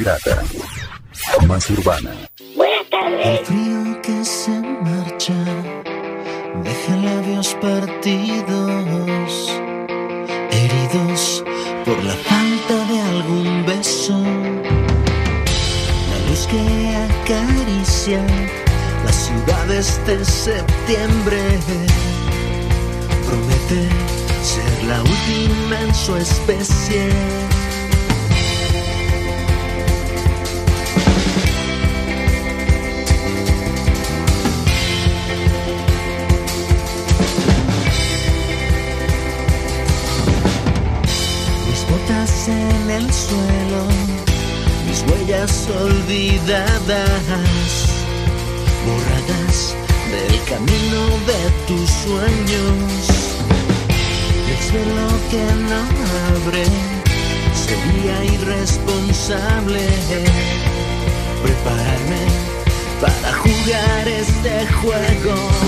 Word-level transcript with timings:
Pirata. 0.00 0.42
Más 1.46 1.68
urbana. 1.68 2.10
Buenas 2.56 2.86
El 3.22 3.38
frío 3.44 4.00
que 4.00 4.24
se 4.24 4.50
marcha 4.50 5.34
deja 6.64 6.96
labios 6.96 7.54
partidos, 7.60 9.60
heridos 10.52 11.44
por 11.84 12.02
la 12.02 12.14
falta 12.14 12.76
de 12.90 12.98
algún 13.12 13.66
beso. 13.66 14.18
La 16.08 16.18
luz 16.30 16.46
que 16.46 16.96
acaricia 17.10 18.24
las 19.04 19.16
ciudades 19.16 20.00
de 20.06 20.24
septiembre 20.24 21.42
promete 23.26 23.86
ser 24.42 24.84
la 24.84 25.02
última 25.02 25.78
en 25.82 25.94
su 25.94 26.16
especie. 26.16 27.59
El 43.10 43.14
suelo, 43.14 43.82
mis 44.86 45.02
huellas 45.02 45.68
olvidadas, 45.82 47.08
borradas 48.86 49.74
del 50.12 50.36
camino 50.44 51.02
de 51.30 51.40
tus 51.66 51.90
sueños. 51.90 52.84
Y 54.46 54.50
el 54.52 54.60
cielo 54.68 55.06
que 55.30 55.44
no 55.68 55.80
abre 56.36 56.64
sería 57.66 58.16
irresponsable 58.34 59.84
prepararme 61.42 62.22
para 63.00 63.30
jugar 63.38 64.08
este 64.08 64.54
juego. 64.80 65.59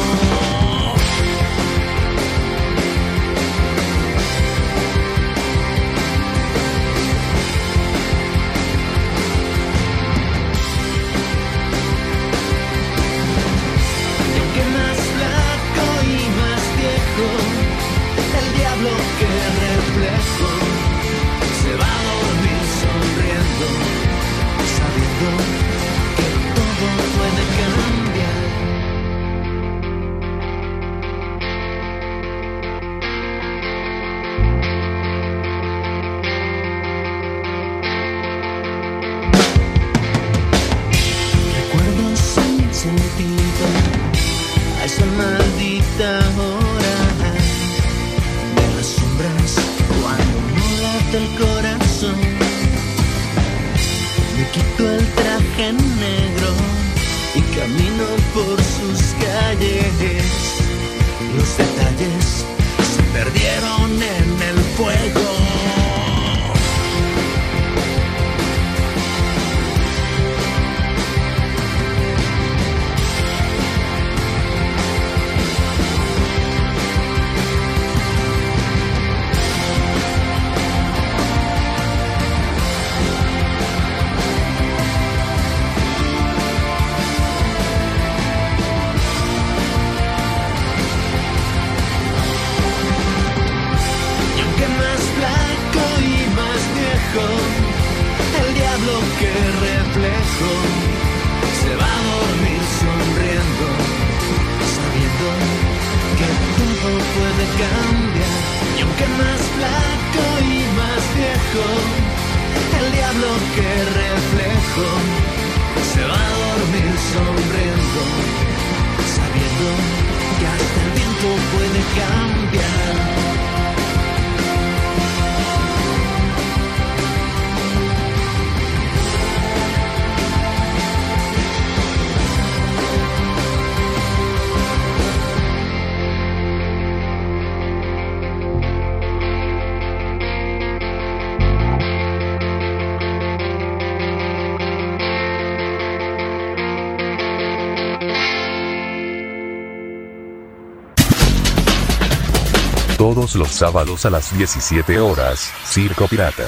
Los 153.34 153.48
sábados 153.48 154.04
a 154.04 154.10
las 154.10 154.36
17 154.36 155.00
horas, 155.00 155.50
Circo 155.64 156.06
Pirata. 156.06 156.44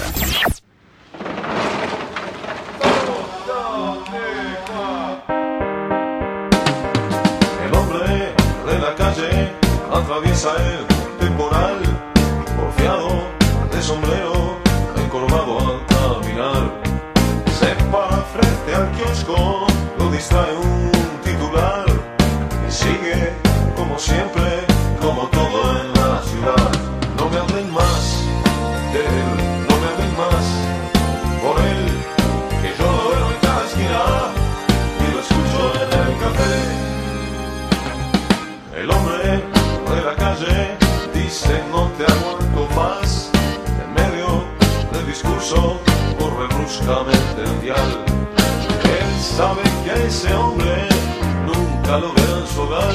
Nunca 51.95 51.99
lo 51.99 52.13
verá 52.15 52.39
en 52.39 52.47
su 52.47 52.61
hogar. 52.61 52.95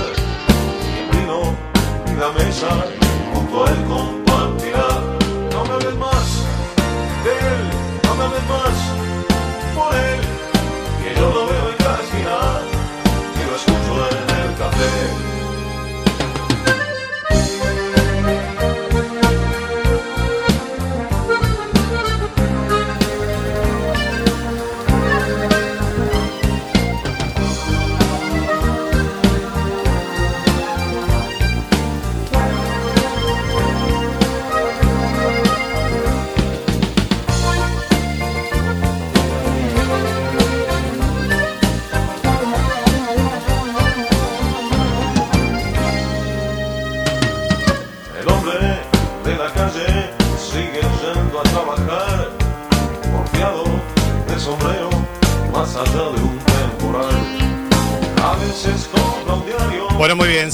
Y 0.83 0.99
el 0.99 1.19
vino 1.19 1.55
y 2.07 2.19
la 2.19 2.31
mesa 2.31 2.67
junto 3.33 3.65
a 3.65 3.69
él 3.69 4.08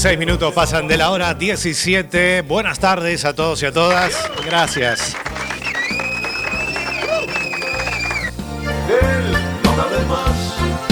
16 0.06 0.20
minutos 0.20 0.54
pasan 0.54 0.88
de 0.88 0.98
la 0.98 1.10
hora 1.10 1.34
17. 1.34 2.44
Buenas 2.44 2.78
tardes 2.78 3.26
a 3.26 3.34
todos 3.34 3.64
y 3.64 3.66
a 3.66 3.72
todas. 3.72 4.14
Gracias. 4.46 5.18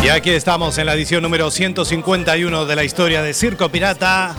Y 0.03 0.09
aquí 0.09 0.31
estamos 0.31 0.79
en 0.79 0.87
la 0.87 0.95
edición 0.95 1.21
número 1.21 1.51
151 1.51 2.65
de 2.65 2.75
la 2.75 2.83
historia 2.83 3.21
de 3.21 3.35
Circo 3.35 3.69
Pirata. 3.69 4.35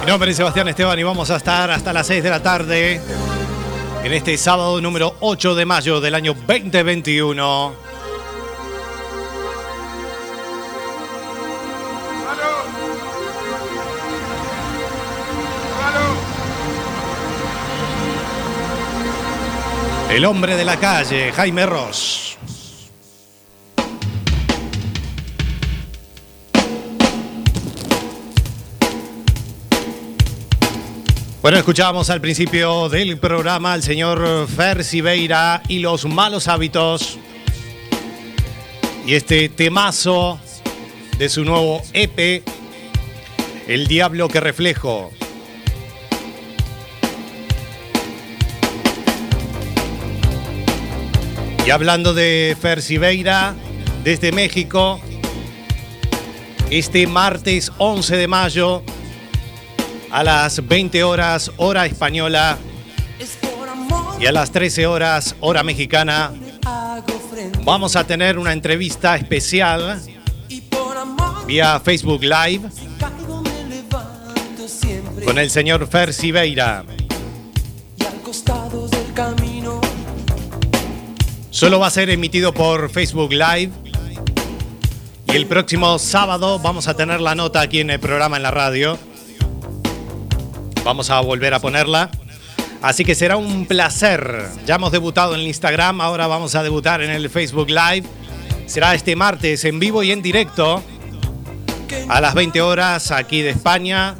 Mi 0.00 0.06
nombre 0.06 0.30
es 0.30 0.38
Sebastián 0.38 0.68
Esteban 0.68 0.98
y 0.98 1.02
vamos 1.02 1.30
a 1.30 1.36
estar 1.36 1.70
hasta 1.70 1.92
las 1.92 2.06
6 2.06 2.22
de 2.22 2.30
la 2.30 2.42
tarde 2.42 3.02
en 4.06 4.12
este 4.12 4.38
sábado 4.38 4.80
número 4.80 5.16
8 5.18 5.56
de 5.56 5.66
mayo 5.66 6.00
del 6.00 6.14
año 6.14 6.32
2021. 6.32 7.74
El 20.08 20.24
hombre 20.24 20.54
de 20.54 20.64
la 20.64 20.76
calle, 20.76 21.32
Jaime 21.32 21.66
Ross. 21.66 22.25
Bueno, 31.42 31.58
escuchábamos 31.58 32.08
al 32.10 32.20
principio 32.20 32.88
del 32.88 33.18
programa 33.18 33.74
al 33.74 33.82
señor 33.82 34.48
Fer 34.48 34.82
Siveira 34.82 35.62
y 35.68 35.78
los 35.80 36.06
malos 36.06 36.48
hábitos. 36.48 37.18
Y 39.06 39.14
este 39.14 39.48
temazo 39.50 40.40
de 41.18 41.28
su 41.28 41.44
nuevo 41.44 41.82
EP, 41.92 42.42
El 43.68 43.86
Diablo 43.86 44.28
que 44.28 44.40
Reflejo. 44.40 45.12
Y 51.66 51.70
hablando 51.70 52.14
de 52.14 52.56
Fer 52.60 52.80
Siveira, 52.80 53.54
desde 54.02 54.32
México, 54.32 55.00
este 56.70 57.06
martes 57.06 57.70
11 57.78 58.16
de 58.16 58.26
mayo, 58.26 58.82
a 60.16 60.24
las 60.24 60.66
20 60.66 61.04
horas 61.04 61.52
hora 61.58 61.84
española 61.84 62.56
y 64.18 64.24
a 64.24 64.32
las 64.32 64.50
13 64.50 64.86
horas 64.86 65.36
hora 65.40 65.62
mexicana, 65.62 66.32
vamos 67.64 67.96
a 67.96 68.06
tener 68.06 68.38
una 68.38 68.54
entrevista 68.54 69.14
especial 69.16 70.00
vía 71.46 71.78
Facebook 71.80 72.22
Live 72.22 72.66
con 75.22 75.36
el 75.36 75.50
señor 75.50 75.86
Fer 75.86 76.14
Siveira. 76.14 76.82
Solo 81.50 81.78
va 81.78 81.88
a 81.88 81.90
ser 81.90 82.08
emitido 82.08 82.54
por 82.54 82.88
Facebook 82.88 83.32
Live. 83.32 83.70
Y 85.26 85.36
el 85.36 85.44
próximo 85.44 85.98
sábado 85.98 86.58
vamos 86.58 86.88
a 86.88 86.94
tener 86.94 87.20
la 87.20 87.34
nota 87.34 87.60
aquí 87.60 87.80
en 87.80 87.90
el 87.90 88.00
programa 88.00 88.38
en 88.38 88.44
la 88.44 88.50
radio. 88.50 88.98
Vamos 90.86 91.10
a 91.10 91.18
volver 91.18 91.52
a 91.52 91.58
ponerla. 91.58 92.12
Así 92.80 93.04
que 93.04 93.16
será 93.16 93.36
un 93.36 93.66
placer. 93.66 94.46
Ya 94.66 94.76
hemos 94.76 94.92
debutado 94.92 95.34
en 95.34 95.40
el 95.40 95.46
Instagram, 95.48 96.00
ahora 96.00 96.28
vamos 96.28 96.54
a 96.54 96.62
debutar 96.62 97.02
en 97.02 97.10
el 97.10 97.28
Facebook 97.28 97.68
Live. 97.68 98.04
Será 98.66 98.94
este 98.94 99.16
martes 99.16 99.64
en 99.64 99.80
vivo 99.80 100.04
y 100.04 100.12
en 100.12 100.22
directo 100.22 100.80
a 102.08 102.20
las 102.20 102.34
20 102.34 102.60
horas 102.62 103.10
aquí 103.10 103.42
de 103.42 103.50
España 103.50 104.14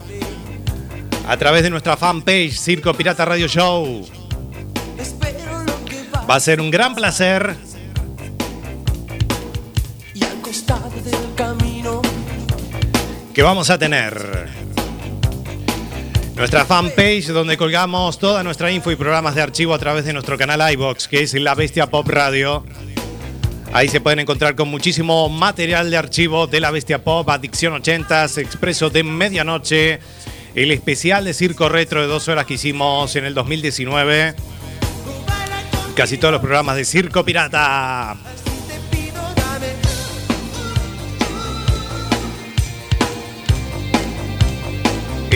a 1.29 1.37
través 1.37 1.63
de 1.63 1.70
nuestra 1.70 1.96
fanpage 1.96 2.58
Circo 2.58 2.93
Pirata 2.94 3.25
Radio 3.25 3.46
Show. 3.46 4.05
Va 6.29 6.35
a 6.35 6.41
ser 6.41 6.61
un 6.61 6.73
gran 6.73 6.96
placer 6.96 7.56
Y 10.15 10.25
al 10.25 10.41
costado 10.41 10.91
del 10.91 11.35
camino 11.37 12.03
que 13.32 13.43
vamos 13.44 13.70
a 13.70 13.79
tener. 13.79 14.66
Nuestra 16.36 16.66
fanpage 16.66 17.28
donde 17.28 17.56
colgamos 17.56 18.19
toda 18.19 18.43
nuestra 18.43 18.70
info 18.70 18.90
y 18.90 18.96
programas 18.96 19.34
de 19.34 19.40
archivo 19.40 19.72
a 19.72 19.78
través 19.78 20.05
de 20.05 20.12
nuestro 20.12 20.36
canal 20.36 20.70
iBox, 20.74 21.08
que 21.08 21.22
es 21.22 21.32
La 21.32 21.55
Bestia 21.55 21.86
Pop 21.86 22.06
Radio. 22.08 22.62
Ahí 23.72 23.88
se 23.88 24.02
pueden 24.02 24.19
encontrar 24.19 24.55
con 24.55 24.69
muchísimo 24.69 25.31
material 25.31 25.90
de 25.90 25.96
archivo 25.96 26.46
de 26.46 26.60
La 26.60 26.70
Bestia 26.70 27.02
Pop, 27.02 27.26
Adicción 27.31 27.82
80s, 27.82 28.36
Expreso 28.36 28.90
de 28.90 29.02
Medianoche, 29.02 29.98
el 30.55 30.72
especial 30.72 31.24
de 31.24 31.32
Circo 31.32 31.70
Retro 31.70 32.02
de 32.02 32.06
dos 32.06 32.28
horas 32.28 32.44
que 32.44 32.55
hicimos 32.55 33.16
en 33.16 33.24
el 33.24 33.32
2019. 33.32 34.34
Casi 35.94 36.19
todos 36.19 36.32
los 36.32 36.43
programas 36.43 36.76
de 36.76 36.84
Circo 36.84 37.24
Pirata. 37.24 38.14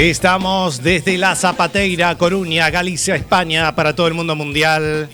Estamos 0.09 0.83
desde 0.83 1.19
La 1.19 1.37
Zapateira, 1.37 2.17
Coruña, 2.17 2.71
Galicia, 2.71 3.17
España, 3.17 3.75
para 3.75 3.95
todo 3.95 4.09
el 4.09 4.15
mundo 4.15 4.35
mundial, 4.35 5.11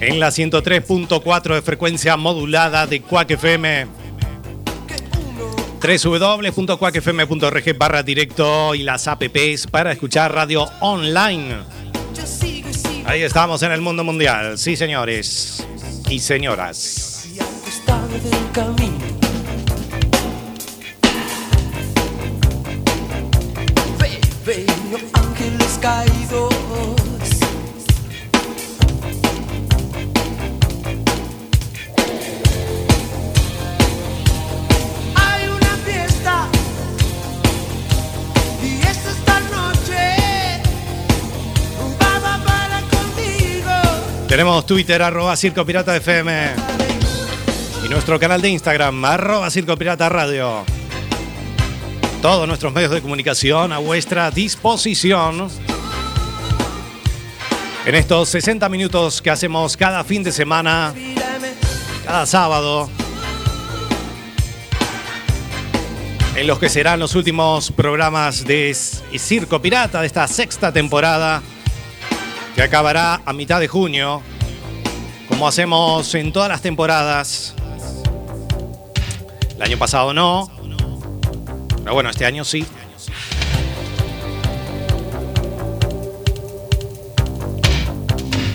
en 0.00 0.18
la 0.18 0.28
103.4 0.28 1.54
de 1.54 1.60
frecuencia 1.60 2.16
modulada 2.16 2.86
de 2.86 3.02
Quack 3.02 3.32
FM. 3.32 3.86
barra 7.76 8.02
directo 8.02 8.74
y 8.74 8.82
las 8.82 9.06
apps 9.08 9.66
para 9.66 9.92
escuchar 9.92 10.34
radio 10.34 10.70
online. 10.80 11.56
Ahí 13.04 13.20
estamos 13.20 13.62
en 13.62 13.72
el 13.72 13.82
mundo 13.82 14.04
mundial, 14.04 14.56
sí 14.56 14.74
señores 14.74 15.66
y 16.08 16.18
señoras. 16.18 17.28
Caídos. 25.84 26.54
Hay 35.14 35.46
una 35.46 35.76
fiesta 35.84 36.48
y 38.62 38.80
es 38.80 39.06
esta 39.06 39.40
noche. 39.40 40.62
Va 42.00 42.42
para 42.42 42.80
contigo. 42.80 44.26
Tenemos 44.26 44.64
Twitter, 44.64 45.02
arroba 45.02 45.36
Circo 45.36 45.66
Pirata 45.66 45.94
FM. 45.94 46.52
Y 47.84 47.88
nuestro 47.90 48.18
canal 48.18 48.40
de 48.40 48.48
Instagram, 48.48 49.04
arroba 49.04 49.50
Circo 49.50 49.76
Pirata 49.76 50.08
Radio. 50.08 50.64
todos 52.22 52.48
nuestros 52.48 52.72
medios 52.72 52.90
de 52.90 53.02
comunicación 53.02 53.70
a 53.70 53.76
vuestra 53.76 54.30
disposición. 54.30 55.50
En 57.86 57.94
estos 57.94 58.30
60 58.30 58.66
minutos 58.70 59.20
que 59.20 59.28
hacemos 59.28 59.76
cada 59.76 60.02
fin 60.04 60.22
de 60.22 60.32
semana, 60.32 60.94
cada 62.06 62.24
sábado, 62.24 62.88
en 66.34 66.46
los 66.46 66.58
que 66.58 66.70
serán 66.70 66.98
los 66.98 67.14
últimos 67.14 67.70
programas 67.70 68.46
de 68.46 68.74
Circo 68.74 69.60
Pirata 69.60 70.00
de 70.00 70.06
esta 70.06 70.26
sexta 70.26 70.72
temporada, 70.72 71.42
que 72.54 72.62
acabará 72.62 73.20
a 73.22 73.34
mitad 73.34 73.60
de 73.60 73.68
junio, 73.68 74.22
como 75.28 75.46
hacemos 75.46 76.14
en 76.14 76.32
todas 76.32 76.48
las 76.48 76.62
temporadas. 76.62 77.54
El 79.56 79.62
año 79.62 79.76
pasado 79.76 80.14
no, 80.14 80.50
pero 81.82 81.92
bueno, 81.92 82.08
este 82.08 82.24
año 82.24 82.44
sí. 82.44 82.64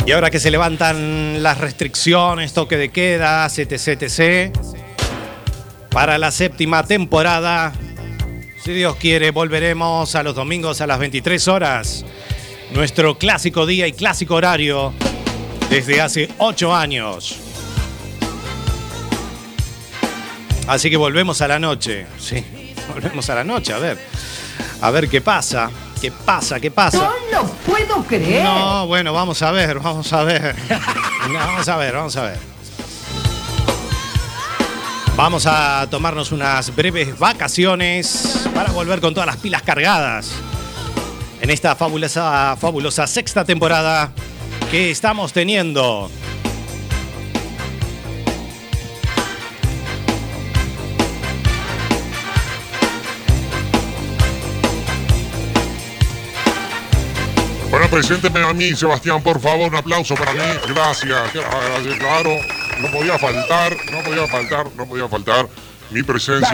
Y 0.10 0.12
ahora 0.12 0.32
que 0.32 0.40
se 0.40 0.50
levantan 0.50 1.44
las 1.44 1.60
restricciones, 1.60 2.52
toque 2.54 2.78
de 2.78 2.90
queda, 2.90 3.46
etc, 3.46 4.02
etc, 4.02 4.52
para 5.92 6.18
la 6.18 6.32
séptima 6.32 6.82
temporada, 6.82 7.74
si 8.64 8.72
Dios 8.72 8.96
quiere, 8.96 9.30
volveremos 9.30 10.16
a 10.16 10.24
los 10.24 10.34
domingos 10.34 10.82
a 10.82 10.88
las 10.88 10.98
23 10.98 11.48
horas. 11.50 12.06
Nuestro 12.72 13.20
clásico 13.20 13.68
día 13.68 13.86
y 13.86 13.94
clásico 13.94 14.34
horario 14.34 14.96
desde 15.70 16.02
hace 16.02 16.28
8 16.40 16.76
años. 16.76 17.40
Así 20.66 20.90
que 20.90 20.98
volvemos 20.98 21.40
a 21.42 21.48
la 21.48 21.60
noche. 21.60 22.08
Sí, 22.18 22.44
volvemos 22.92 23.30
a 23.30 23.36
la 23.36 23.44
noche, 23.44 23.74
a 23.74 23.78
ver. 23.78 24.00
A 24.82 24.90
ver 24.90 25.08
qué 25.08 25.22
pasa. 25.22 25.70
¿Qué 26.02 26.12
pasa? 26.12 26.60
¿Qué 26.60 26.72
pasa? 26.72 26.98
No 27.32 27.42
lo 27.42 27.48
puedo 27.66 28.04
creer. 28.04 28.44
No, 28.44 28.88
bueno, 28.88 29.12
vamos 29.12 29.42
a 29.42 29.52
ver, 29.52 29.80
vamos 29.80 30.12
a 30.14 30.24
ver. 30.24 30.56
vamos 31.34 31.68
a 31.68 31.78
ver, 31.78 31.94
vamos 31.94 32.16
a 32.16 32.24
ver. 32.24 32.40
Vamos 35.18 35.46
a 35.46 35.86
tomarnos 35.92 36.32
unas 36.32 36.74
breves 36.74 37.20
vacaciones 37.20 38.48
para 38.56 38.72
volver 38.72 39.02
con 39.02 39.14
todas 39.14 39.28
las 39.28 39.38
pilas 39.38 39.62
cargadas 39.64 40.32
en 41.42 41.50
esta 41.50 41.76
fabulosa, 41.76 42.56
fabulosa 42.58 43.06
sexta 43.06 43.44
temporada 43.44 44.12
que 44.72 44.92
estamos 44.92 45.34
teniendo. 45.34 46.10
Presénteme 57.90 58.40
a 58.44 58.54
mí, 58.54 58.76
Sebastián, 58.76 59.22
por 59.22 59.40
favor, 59.40 59.70
un 59.70 59.76
aplauso 59.76 60.16
para 60.16 60.34
mí. 60.34 60.40
Gracias, 60.68 61.34
gracias, 61.34 61.98
claro. 62.00 62.32
No 62.82 62.92
podía 62.92 63.18
faltar, 63.18 63.76
no 63.92 64.04
podía 64.04 64.28
faltar, 64.28 64.68
no 64.76 64.86
podía 64.86 65.08
faltar 65.08 65.48
mi 65.92 66.04
presencia. 66.04 66.54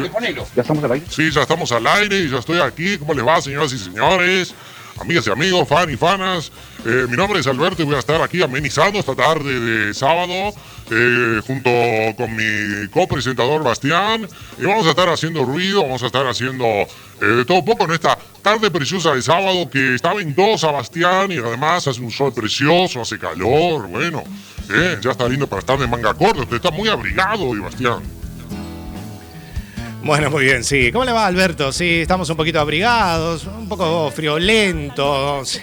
¿Ya 0.56 0.62
estamos 0.62 0.84
al 0.84 0.92
aire? 0.92 1.06
Sí, 1.10 1.32
ya 1.32 1.42
estamos 1.42 1.72
al 1.72 1.88
aire 1.88 2.20
y 2.20 2.30
ya 2.30 2.38
estoy 2.38 2.60
aquí. 2.60 2.98
¿Cómo 2.98 3.14
les 3.14 3.26
va, 3.26 3.42
señoras 3.42 3.74
y 3.74 3.78
señores? 3.78 4.56
Amigas 4.98 5.28
y 5.28 5.30
amigos, 5.30 5.68
fan 5.68 5.90
y 5.92 5.98
fanas, 5.98 6.54
eh, 6.86 7.06
mi 7.10 7.18
nombre 7.18 7.42
es 7.42 7.48
Alberto 7.48 7.82
y 7.82 7.86
voy 7.86 7.96
a 7.96 8.00
estar 8.00 8.22
aquí 8.22 8.42
amenizando 8.42 8.98
esta 8.98 9.14
tarde 9.14 9.60
de 9.60 9.94
sábado 9.94 10.54
eh, 10.90 11.42
junto 11.46 11.70
con 12.16 12.34
mi 12.34 12.88
copresentador 12.88 13.62
Bastián 13.62 14.26
y 14.58 14.64
vamos 14.64 14.88
a 14.88 14.92
estar 14.92 15.10
haciendo 15.10 15.44
ruido, 15.44 15.82
vamos 15.82 16.02
a 16.02 16.06
estar 16.06 16.26
haciendo 16.26 16.66
eh, 16.66 17.26
de 17.26 17.44
todo 17.44 17.66
poco 17.66 17.84
en 17.84 17.92
esta 17.92 18.18
tarde 18.46 18.70
preciosa 18.70 19.16
de 19.16 19.24
sábado 19.24 19.68
que 19.72 19.96
está 19.96 20.14
ventosa 20.14 20.70
Bastián 20.70 21.32
y 21.32 21.40
además 21.40 21.88
hace 21.88 22.00
un 22.00 22.12
sol 22.12 22.32
precioso, 22.32 23.02
hace 23.02 23.18
calor, 23.18 23.88
bueno, 23.88 24.24
ya 25.02 25.10
está 25.10 25.28
lindo 25.28 25.48
para 25.48 25.62
estar 25.62 25.80
de 25.80 25.88
manga 25.88 26.14
corta, 26.14 26.42
usted 26.42 26.58
está 26.58 26.70
muy 26.70 26.88
abrigado 26.88 27.56
y 27.56 27.60
Bastián. 27.60 28.04
Bueno, 30.04 30.30
muy 30.30 30.44
bien, 30.44 30.64
sí. 30.64 30.92
¿Cómo 30.92 31.06
le 31.06 31.12
va, 31.12 31.26
Alberto? 31.26 31.72
Sí, 31.72 32.02
estamos 32.02 32.30
un 32.30 32.38
poquito 32.38 32.60
abrigados, 32.60 33.46
un 33.46 33.68
poco 33.68 34.12
friolentos. 34.12 35.60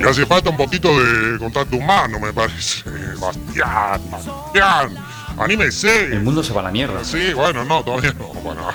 Y 0.00 0.02
hace 0.02 0.26
falta 0.26 0.50
un 0.50 0.56
poquito 0.56 0.88
de 1.00 1.38
contacto 1.38 1.76
humano, 1.76 2.18
me 2.18 2.32
parece. 2.32 2.82
Bastián, 3.20 4.00
Bastián, 4.10 4.96
anímese. 5.38 6.06
El 6.06 6.22
mundo 6.22 6.42
se 6.42 6.52
va 6.52 6.60
a 6.60 6.64
la 6.64 6.72
mierda. 6.72 7.04
Sí, 7.04 7.32
bueno, 7.32 7.64
no, 7.64 7.84
todavía 7.84 8.12
no. 8.14 8.26
Bueno, 8.42 8.66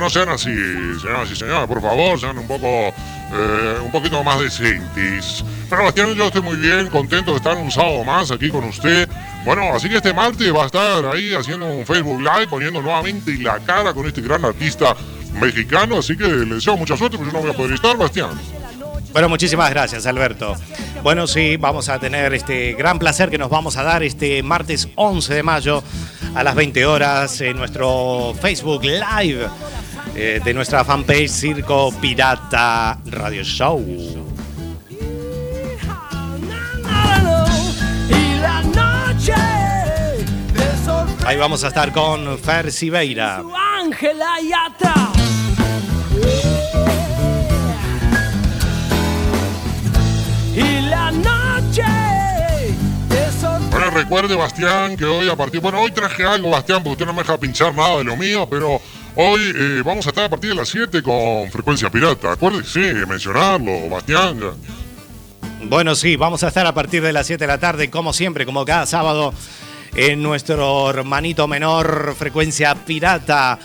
no 0.00 0.10
sean 0.10 0.28
así, 0.28 0.54
señoras 1.00 1.30
y 1.30 1.36
señores, 1.36 1.66
por 1.66 1.82
favor, 1.82 2.18
sean 2.18 2.38
un 2.38 2.46
poco, 2.46 2.66
eh, 2.66 3.78
un 3.84 3.90
poquito 3.90 4.22
más 4.22 4.40
decentes. 4.40 5.44
Pero 5.68 5.84
Bastián, 5.84 6.14
yo 6.14 6.26
estoy 6.26 6.42
muy 6.42 6.56
bien, 6.56 6.88
contento 6.88 7.32
de 7.32 7.38
estar 7.38 7.56
un 7.56 7.70
sábado 7.70 8.04
más 8.04 8.30
aquí 8.30 8.48
con 8.48 8.64
usted. 8.64 9.08
Bueno, 9.44 9.74
así 9.74 9.88
que 9.88 9.96
este 9.96 10.14
martes 10.14 10.54
va 10.54 10.62
a 10.62 10.66
estar 10.66 11.04
ahí 11.06 11.34
haciendo 11.34 11.66
un 11.66 11.84
Facebook 11.84 12.20
Live, 12.20 12.46
poniendo 12.48 12.80
nuevamente 12.80 13.36
la 13.38 13.58
cara 13.58 13.92
con 13.92 14.06
este 14.06 14.20
gran 14.20 14.44
artista 14.44 14.96
mexicano. 15.40 15.98
Así 15.98 16.16
que 16.16 16.28
le 16.28 16.54
deseo 16.54 16.76
mucha 16.76 16.96
suerte, 16.96 17.16
porque 17.16 17.32
yo 17.32 17.38
no 17.38 17.42
voy 17.42 17.52
a 17.52 17.56
poder 17.56 17.72
estar, 17.72 17.96
Bastián. 17.96 18.61
Bueno, 19.12 19.28
muchísimas 19.28 19.68
gracias, 19.70 20.06
Alberto. 20.06 20.56
Bueno, 21.02 21.26
sí, 21.26 21.56
vamos 21.58 21.88
a 21.88 21.98
tener 21.98 22.32
este 22.32 22.72
gran 22.72 22.98
placer 22.98 23.28
que 23.28 23.36
nos 23.38 23.50
vamos 23.50 23.76
a 23.76 23.82
dar 23.82 24.02
este 24.02 24.42
martes 24.42 24.88
11 24.94 25.34
de 25.34 25.42
mayo 25.42 25.82
a 26.34 26.42
las 26.42 26.54
20 26.54 26.86
horas 26.86 27.40
en 27.42 27.58
nuestro 27.58 28.34
Facebook 28.40 28.82
Live 28.84 29.46
eh, 30.14 30.40
de 30.42 30.54
nuestra 30.54 30.84
fanpage 30.84 31.28
Circo 31.28 31.92
Pirata 32.00 32.98
Radio 33.06 33.44
Show. 33.44 33.84
Ahí 41.26 41.36
vamos 41.36 41.62
a 41.64 41.68
estar 41.68 41.92
con 41.92 42.38
Fer 42.38 42.72
Siveira. 42.72 43.42
Ángela 43.78 44.40
Y 44.40 45.21
noche. 51.12 51.82
Bueno, 53.70 53.90
recuerde, 53.90 54.36
Bastián, 54.36 54.96
que 54.96 55.04
hoy 55.04 55.28
a 55.28 55.36
partir. 55.36 55.60
Bueno, 55.60 55.80
hoy 55.80 55.90
traje 55.90 56.24
algo, 56.24 56.50
Bastián, 56.50 56.82
porque 56.82 56.92
usted 56.92 57.06
no 57.06 57.14
me 57.14 57.22
deja 57.22 57.38
pinchar 57.38 57.74
nada 57.74 57.98
de 57.98 58.04
lo 58.04 58.16
mío, 58.16 58.46
pero 58.48 58.80
hoy 59.16 59.40
eh, 59.54 59.82
vamos 59.84 60.06
a 60.06 60.10
estar 60.10 60.24
a 60.24 60.28
partir 60.28 60.50
de 60.50 60.56
las 60.56 60.68
7 60.68 61.02
con 61.02 61.50
frecuencia 61.50 61.90
pirata. 61.90 62.32
Acuérdese 62.32 62.94
de 62.94 63.06
mencionarlo, 63.06 63.88
Bastián. 63.88 64.40
Bueno, 65.64 65.94
sí, 65.94 66.16
vamos 66.16 66.44
a 66.44 66.48
estar 66.48 66.66
a 66.66 66.74
partir 66.74 67.02
de 67.02 67.12
las 67.12 67.26
7 67.26 67.42
de 67.42 67.48
la 67.48 67.58
tarde, 67.58 67.88
como 67.88 68.12
siempre, 68.12 68.44
como 68.44 68.64
cada 68.64 68.84
sábado, 68.84 69.32
en 69.94 70.22
nuestro 70.22 70.90
hermanito 70.90 71.48
menor, 71.48 72.14
frecuencia 72.18 72.74
pirata. 72.74 73.58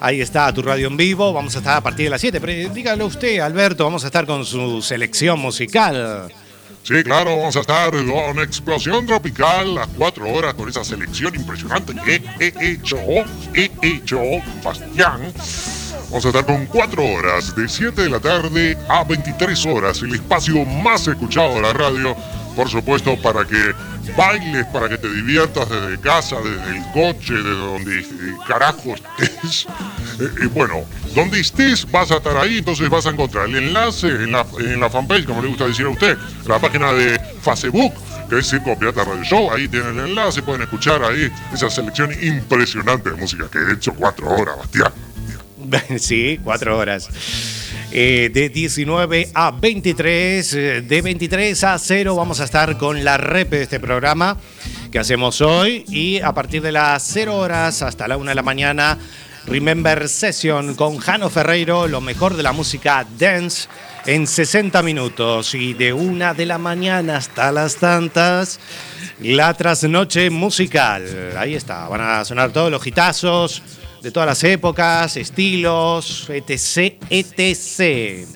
Ahí 0.00 0.20
está 0.20 0.52
tu 0.52 0.60
radio 0.60 0.88
en 0.88 0.96
vivo. 0.96 1.32
Vamos 1.32 1.54
a 1.54 1.58
estar 1.58 1.78
a 1.78 1.80
partir 1.80 2.04
de 2.06 2.10
las 2.10 2.20
7. 2.20 2.40
Pero 2.40 2.74
dígalo 2.74 3.06
usted, 3.06 3.38
Alberto, 3.38 3.84
vamos 3.84 4.04
a 4.04 4.08
estar 4.08 4.26
con 4.26 4.44
su 4.44 4.82
selección 4.82 5.40
musical. 5.40 6.30
Sí, 6.84 7.02
claro, 7.02 7.38
vamos 7.38 7.56
a 7.56 7.60
estar 7.60 7.92
con 7.92 8.38
Explosión 8.40 9.06
Tropical 9.06 9.74
las 9.74 9.88
4 9.96 10.28
horas 10.30 10.52
con 10.52 10.68
esa 10.68 10.84
selección 10.84 11.34
impresionante 11.34 11.94
que 12.04 12.22
he 12.38 12.72
hecho, 12.72 12.98
he 13.54 13.70
hecho, 13.80 14.20
Bastián. 14.62 15.32
Vamos 16.10 16.26
a 16.26 16.28
estar 16.28 16.44
con 16.44 16.66
4 16.66 17.02
horas, 17.02 17.56
de 17.56 17.66
7 17.70 18.02
de 18.02 18.10
la 18.10 18.20
tarde 18.20 18.76
a 18.90 19.02
23 19.02 19.64
horas, 19.64 20.02
el 20.02 20.14
espacio 20.14 20.62
más 20.66 21.08
escuchado 21.08 21.54
de 21.54 21.62
la 21.62 21.72
radio, 21.72 22.14
por 22.54 22.68
supuesto, 22.68 23.20
para 23.20 23.44
que 23.44 23.74
bailes, 24.16 24.66
para 24.66 24.88
que 24.88 24.98
te 24.98 25.08
diviertas 25.08 25.68
desde 25.68 26.00
casa, 26.00 26.36
desde 26.36 26.76
el 26.76 26.84
coche, 26.92 27.34
de 27.34 27.50
donde 27.50 28.06
carajo 28.46 28.94
estés. 28.94 29.66
Y 30.40 30.46
bueno, 30.46 30.84
donde 31.12 31.40
estés 31.40 31.90
vas 31.90 32.12
a 32.12 32.18
estar 32.18 32.36
ahí, 32.36 32.58
entonces 32.58 32.88
vas 32.88 33.04
a 33.04 33.10
encontrar 33.10 33.48
el 33.48 33.56
enlace 33.56 34.06
en 34.06 34.30
la, 34.30 34.46
en 34.60 34.78
la 34.78 34.88
fanpage, 34.88 35.24
como 35.24 35.42
le 35.42 35.48
gusta 35.48 35.66
decir 35.66 35.86
a 35.86 35.88
usted, 35.88 36.16
la 36.46 36.60
página 36.60 36.92
de 36.92 37.20
Facebook 37.42 37.92
que 38.28 38.38
es 38.38 38.48
Circo 38.48 38.78
Pirata 38.78 39.04
Radio 39.04 39.24
Show. 39.24 39.50
Ahí 39.50 39.68
tienen 39.68 39.98
el 39.98 40.10
enlace, 40.10 40.42
pueden 40.42 40.62
escuchar 40.62 41.02
ahí 41.02 41.30
esa 41.52 41.68
selección 41.68 42.12
impresionante 42.22 43.10
de 43.10 43.16
música 43.16 43.48
que 43.50 43.58
he 43.58 43.72
hecho 43.72 43.92
cuatro 43.94 44.28
horas, 44.28 44.56
Bastián. 44.56 44.92
Sí, 45.98 46.40
cuatro 46.42 46.78
horas. 46.78 47.08
Eh, 47.92 48.30
de 48.32 48.48
19 48.48 49.30
a 49.34 49.52
23, 49.52 50.52
eh, 50.54 50.82
de 50.82 51.02
23 51.02 51.64
a 51.64 51.78
0 51.78 52.16
vamos 52.16 52.40
a 52.40 52.44
estar 52.44 52.76
con 52.76 53.04
la 53.04 53.18
rep 53.18 53.50
de 53.50 53.62
este 53.62 53.78
programa 53.78 54.36
que 54.90 54.98
hacemos 54.98 55.40
hoy 55.40 55.84
y 55.88 56.20
a 56.20 56.32
partir 56.32 56.60
de 56.60 56.72
las 56.72 57.04
0 57.12 57.36
horas 57.36 57.82
hasta 57.82 58.08
la 58.08 58.16
1 58.16 58.30
de 58.30 58.34
la 58.34 58.42
mañana, 58.42 58.98
Remember 59.46 60.08
Session 60.08 60.74
con 60.74 60.98
Jano 60.98 61.30
Ferreiro, 61.30 61.86
lo 61.86 62.00
mejor 62.00 62.36
de 62.36 62.42
la 62.42 62.52
música 62.52 63.06
dance 63.16 63.68
en 64.06 64.26
60 64.26 64.82
minutos 64.82 65.54
y 65.54 65.74
de 65.74 65.92
1 65.92 66.34
de 66.34 66.46
la 66.46 66.58
mañana 66.58 67.18
hasta 67.18 67.52
las 67.52 67.76
tantas, 67.76 68.58
la 69.20 69.54
trasnoche 69.54 70.30
musical. 70.30 71.34
Ahí 71.36 71.54
está, 71.54 71.86
van 71.88 72.00
a 72.00 72.24
sonar 72.24 72.50
todos 72.50 72.70
los 72.72 72.82
gitazos 72.82 73.62
de 74.04 74.10
todas 74.10 74.26
las 74.26 74.44
épocas, 74.44 75.16
estilos, 75.16 76.28
etc, 76.28 77.02
etc. 77.08 78.28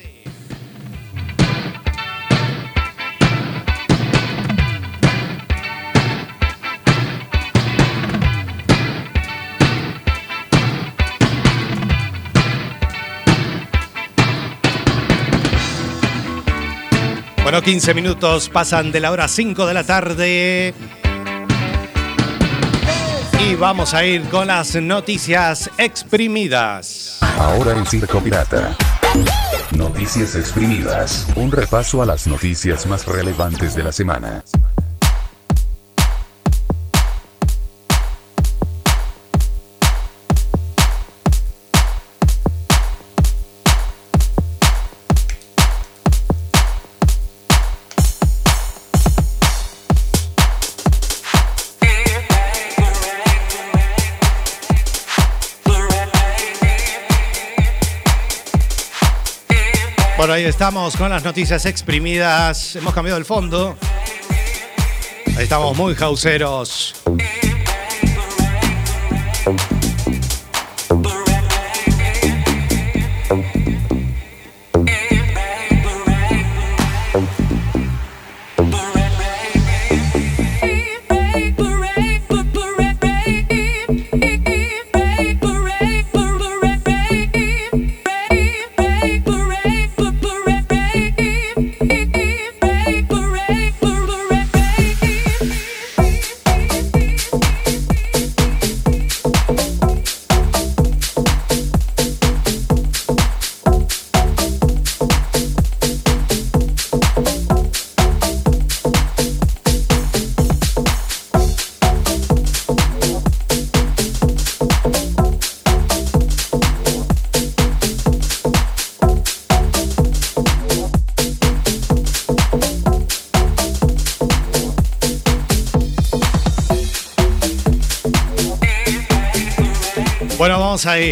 Bueno, 17.42 17.60
15 17.60 17.92
minutos 17.92 18.48
pasan 18.48 18.90
de 18.90 19.00
la 19.00 19.10
hora 19.10 19.28
5 19.28 19.66
de 19.66 19.74
la 19.74 19.84
tarde. 19.84 20.74
Y 23.40 23.54
vamos 23.54 23.94
a 23.94 24.04
ir 24.04 24.28
con 24.28 24.48
las 24.48 24.74
noticias 24.74 25.70
exprimidas. 25.78 27.18
Ahora 27.38 27.72
en 27.72 27.86
Circo 27.86 28.20
Pirata. 28.20 28.76
Noticias 29.76 30.34
exprimidas. 30.34 31.26
Un 31.36 31.52
repaso 31.52 32.02
a 32.02 32.06
las 32.06 32.26
noticias 32.26 32.86
más 32.86 33.06
relevantes 33.06 33.76
de 33.76 33.84
la 33.84 33.92
semana. 33.92 34.42
Bueno, 60.18 60.32
ahí 60.32 60.46
estamos 60.46 60.96
con 60.96 61.10
las 61.10 61.22
noticias 61.22 61.64
exprimidas. 61.64 62.74
Hemos 62.74 62.92
cambiado 62.92 63.18
el 63.18 63.24
fondo. 63.24 63.76
Ahí 65.36 65.44
estamos 65.44 65.76
muy 65.76 65.94
jauceros. 65.94 66.96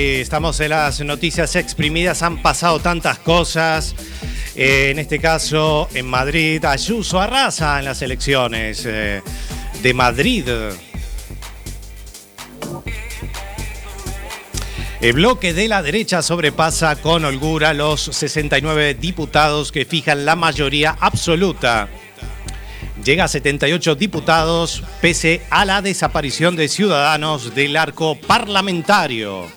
Estamos 0.07 0.61
en 0.61 0.71
las 0.71 1.01
noticias 1.01 1.57
exprimidas. 1.57 2.23
Han 2.23 2.41
pasado 2.41 2.79
tantas 2.81 3.19
cosas. 3.19 3.95
Eh, 4.55 4.91
en 4.91 4.99
este 4.99 5.19
caso, 5.19 5.89
en 5.95 6.07
Madrid, 6.07 6.65
Ayuso 6.65 7.21
arrasa 7.21 7.79
en 7.79 7.85
las 7.87 8.01
elecciones 8.03 8.85
eh, 8.87 9.23
de 9.83 9.95
Madrid. 9.95 10.49
El 15.01 15.13
bloque 15.13 15.53
de 15.53 15.69
la 15.69 15.83
derecha 15.83 16.23
sobrepasa 16.23 16.97
con 16.97 17.25
holgura 17.25 17.75
los 17.75 18.01
69 18.01 18.95
diputados 18.95 19.73
que 19.73 19.85
fijan 19.85 20.25
la 20.25 20.37
mayoría 20.37 20.97
absoluta. 21.01 21.89
Llega 23.05 23.25
a 23.25 23.29
78 23.29 23.95
diputados 23.97 24.83
pese 25.01 25.43
a 25.51 25.65
la 25.65 25.83
desaparición 25.83 26.57
de 26.57 26.69
ciudadanos 26.69 27.55
del 27.55 27.77
arco 27.77 28.17
parlamentario. 28.27 29.56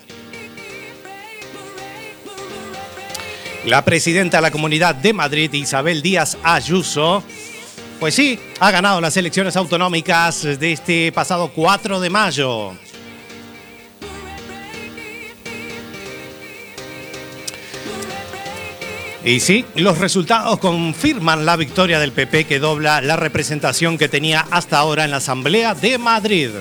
La 3.65 3.83
presidenta 3.83 4.37
de 4.37 4.41
la 4.41 4.51
Comunidad 4.51 4.95
de 4.95 5.11
Madrid, 5.13 5.51
Isabel 5.53 6.01
Díaz 6.01 6.37
Ayuso, 6.43 7.23
pues 7.99 8.15
sí, 8.15 8.39
ha 8.59 8.71
ganado 8.71 9.01
las 9.01 9.17
elecciones 9.17 9.57
autonómicas 9.57 10.43
de 10.43 10.71
este 10.71 11.11
pasado 11.11 11.51
4 11.53 11.99
de 11.99 12.09
mayo. 12.09 12.71
Y 19.25 19.41
sí, 19.41 19.65
los 19.75 19.97
resultados 19.97 20.59
confirman 20.59 21.45
la 21.45 21.57
victoria 21.57 21.99
del 21.99 22.13
PP 22.13 22.45
que 22.45 22.59
dobla 22.59 23.01
la 23.01 23.17
representación 23.17 23.97
que 23.97 24.07
tenía 24.07 24.45
hasta 24.49 24.77
ahora 24.77 25.03
en 25.03 25.11
la 25.11 25.17
Asamblea 25.17 25.75
de 25.75 25.97
Madrid. 25.97 26.51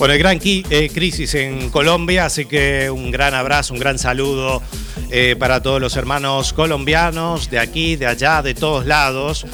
Bueno, 0.00 0.14
hay 0.14 0.18
gran 0.18 0.40
eh, 0.42 0.90
crisis 0.94 1.34
en 1.34 1.68
Colombia, 1.68 2.24
así 2.24 2.46
que 2.46 2.88
un 2.88 3.10
gran 3.10 3.34
abrazo, 3.34 3.74
un 3.74 3.80
gran 3.80 3.98
saludo 3.98 4.62
eh, 5.10 5.36
para 5.38 5.62
todos 5.62 5.78
los 5.78 5.94
hermanos 5.94 6.54
colombianos 6.54 7.50
de 7.50 7.58
aquí, 7.58 7.96
de 7.96 8.06
allá, 8.06 8.40
de 8.40 8.54
todos 8.54 8.86
lados. 8.86 9.44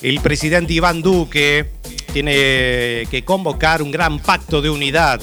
El 0.00 0.18
presidente 0.22 0.72
Iván 0.72 1.02
Duque 1.02 1.72
tiene 2.10 3.06
que 3.10 3.22
convocar 3.26 3.82
un 3.82 3.90
gran 3.90 4.18
pacto 4.18 4.62
de 4.62 4.70
unidad, 4.70 5.20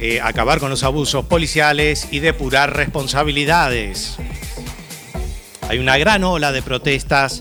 eh, 0.00 0.20
acabar 0.20 0.58
con 0.58 0.68
los 0.68 0.82
abusos 0.82 1.24
policiales 1.26 2.08
y 2.10 2.18
depurar 2.18 2.74
responsabilidades. 2.74 4.16
Hay 5.68 5.78
una 5.78 5.96
gran 5.96 6.24
ola 6.24 6.50
de 6.50 6.60
protestas 6.60 7.40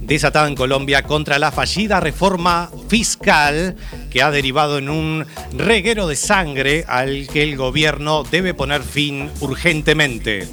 desatada 0.00 0.48
en 0.48 0.54
Colombia 0.54 1.02
contra 1.02 1.38
la 1.38 1.52
fallida 1.52 2.00
reforma 2.00 2.70
fiscal 2.88 3.76
que 4.12 4.22
ha 4.22 4.30
derivado 4.30 4.78
en 4.78 4.90
un 4.90 5.26
reguero 5.56 6.06
de 6.06 6.16
sangre 6.16 6.84
al 6.86 7.26
que 7.28 7.42
el 7.42 7.56
gobierno 7.56 8.24
debe 8.24 8.54
poner 8.54 8.82
fin 8.82 9.30
urgentemente. 9.40 10.48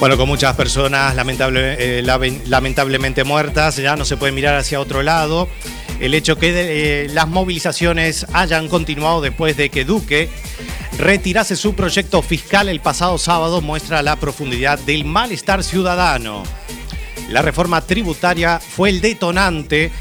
Bueno, 0.00 0.16
con 0.16 0.28
muchas 0.28 0.56
personas 0.56 1.14
eh, 1.14 2.02
lamen- 2.04 2.40
lamentablemente 2.46 3.22
muertas, 3.24 3.76
ya 3.76 3.96
no 3.96 4.06
se 4.06 4.16
puede 4.16 4.32
mirar 4.32 4.54
hacia 4.56 4.80
otro 4.80 5.02
lado. 5.02 5.46
El 6.00 6.14
hecho 6.14 6.36
que 6.38 6.52
de- 6.52 7.04
eh, 7.04 7.08
las 7.10 7.28
movilizaciones 7.28 8.24
hayan 8.32 8.68
continuado 8.68 9.20
después 9.20 9.58
de 9.58 9.68
que 9.68 9.84
Duque 9.84 10.30
retirase 10.96 11.54
su 11.54 11.74
proyecto 11.74 12.22
fiscal 12.22 12.70
el 12.70 12.80
pasado 12.80 13.18
sábado 13.18 13.60
muestra 13.60 14.00
la 14.02 14.16
profundidad 14.16 14.78
del 14.78 15.04
malestar 15.04 15.62
ciudadano. 15.62 16.44
La 17.28 17.42
reforma 17.42 17.82
tributaria 17.82 18.58
fue 18.58 18.88
el 18.88 19.02
detonante 19.02 19.92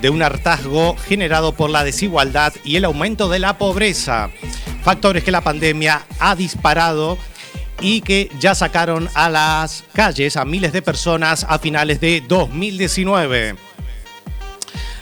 de 0.00 0.10
un 0.10 0.22
hartazgo 0.22 0.96
generado 1.08 1.52
por 1.52 1.68
la 1.70 1.82
desigualdad 1.82 2.54
y 2.64 2.76
el 2.76 2.84
aumento 2.84 3.28
de 3.28 3.40
la 3.40 3.58
pobreza, 3.58 4.30
factores 4.84 5.24
que 5.24 5.32
la 5.32 5.40
pandemia 5.42 6.06
ha 6.20 6.34
disparado 6.36 7.18
y 7.80 8.00
que 8.00 8.30
ya 8.38 8.54
sacaron 8.54 9.08
a 9.14 9.28
las 9.28 9.84
calles 9.92 10.36
a 10.36 10.44
miles 10.44 10.72
de 10.72 10.82
personas 10.82 11.46
a 11.48 11.58
finales 11.58 12.00
de 12.00 12.22
2019. 12.26 13.56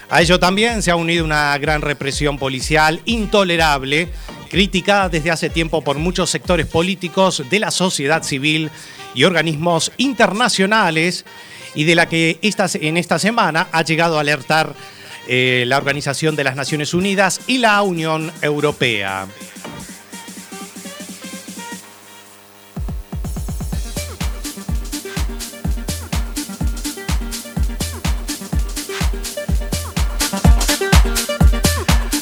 A 0.09 0.23
ello 0.23 0.39
también 0.39 0.83
se 0.83 0.91
ha 0.91 0.97
unido 0.97 1.25
una 1.25 1.57
gran 1.59 1.83
represión 1.83 2.39
policial 2.39 3.01
intolerable, 3.07 4.09
criticada 4.49 5.09
desde 5.09 5.31
hace 5.31 5.51
tiempo 5.51 5.83
por 5.83 5.99
muchos 5.99 6.31
sectores 6.31 6.67
políticos 6.67 7.43
de 7.51 7.59
la 7.59 7.71
sociedad 7.71 8.23
civil 8.23 8.71
y 9.15 9.25
organismos 9.25 9.91
internacionales 9.97 11.25
y 11.75 11.85
de 11.85 11.95
la 11.95 12.09
que 12.09 12.39
en 12.43 12.97
esta 12.97 13.19
semana 13.19 13.67
ha 13.73 13.83
llegado 13.83 14.17
a 14.17 14.21
alertar 14.21 14.75
eh, 15.29 15.65
la 15.67 15.77
Organización 15.77 16.37
de 16.37 16.45
las 16.45 16.55
Naciones 16.55 16.95
Unidas 16.95 17.41
y 17.49 17.59
la 17.59 17.83
Unión 17.83 18.33
Europea. 18.43 19.27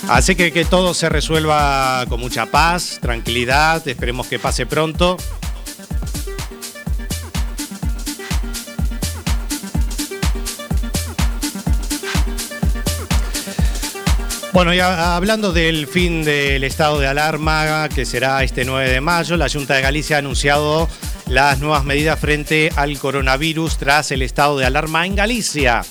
Así 0.08 0.36
que 0.36 0.52
que 0.52 0.64
todo 0.64 0.94
se 0.94 1.08
resuelva 1.08 2.04
con 2.08 2.20
mucha 2.20 2.46
paz, 2.46 2.98
tranquilidad, 3.00 3.86
esperemos 3.88 4.26
que 4.26 4.38
pase 4.38 4.66
pronto. 4.66 5.16
Bueno, 14.52 14.72
ya 14.72 15.16
hablando 15.16 15.52
del 15.52 15.88
fin 15.88 16.22
del 16.22 16.62
estado 16.62 17.00
de 17.00 17.08
alarma, 17.08 17.88
que 17.88 18.04
será 18.04 18.44
este 18.44 18.64
9 18.64 18.88
de 18.88 19.00
mayo, 19.00 19.36
la 19.36 19.48
Junta 19.48 19.74
de 19.74 19.82
Galicia 19.82 20.14
ha 20.14 20.18
anunciado 20.20 20.88
las 21.26 21.58
nuevas 21.58 21.84
medidas 21.84 22.20
frente 22.20 22.70
al 22.76 22.96
coronavirus 22.98 23.78
tras 23.78 24.12
el 24.12 24.22
estado 24.22 24.56
de 24.56 24.64
alarma 24.64 25.06
en 25.06 25.16
Galicia. 25.16 25.82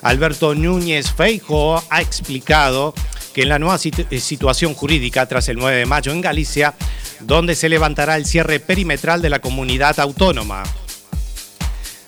Alberto 0.00 0.54
Núñez 0.54 1.12
Feijo 1.12 1.84
ha 1.90 2.00
explicado 2.00 2.94
que 3.32 3.42
en 3.42 3.48
la 3.48 3.58
nueva 3.58 3.78
eh, 3.82 4.20
situación 4.20 4.74
jurídica 4.74 5.26
tras 5.26 5.48
el 5.48 5.56
9 5.56 5.76
de 5.76 5.86
mayo 5.86 6.12
en 6.12 6.20
Galicia, 6.20 6.74
donde 7.20 7.54
se 7.54 7.68
levantará 7.68 8.16
el 8.16 8.26
cierre 8.26 8.60
perimetral 8.60 9.22
de 9.22 9.30
la 9.30 9.40
comunidad 9.40 9.98
autónoma. 10.00 10.62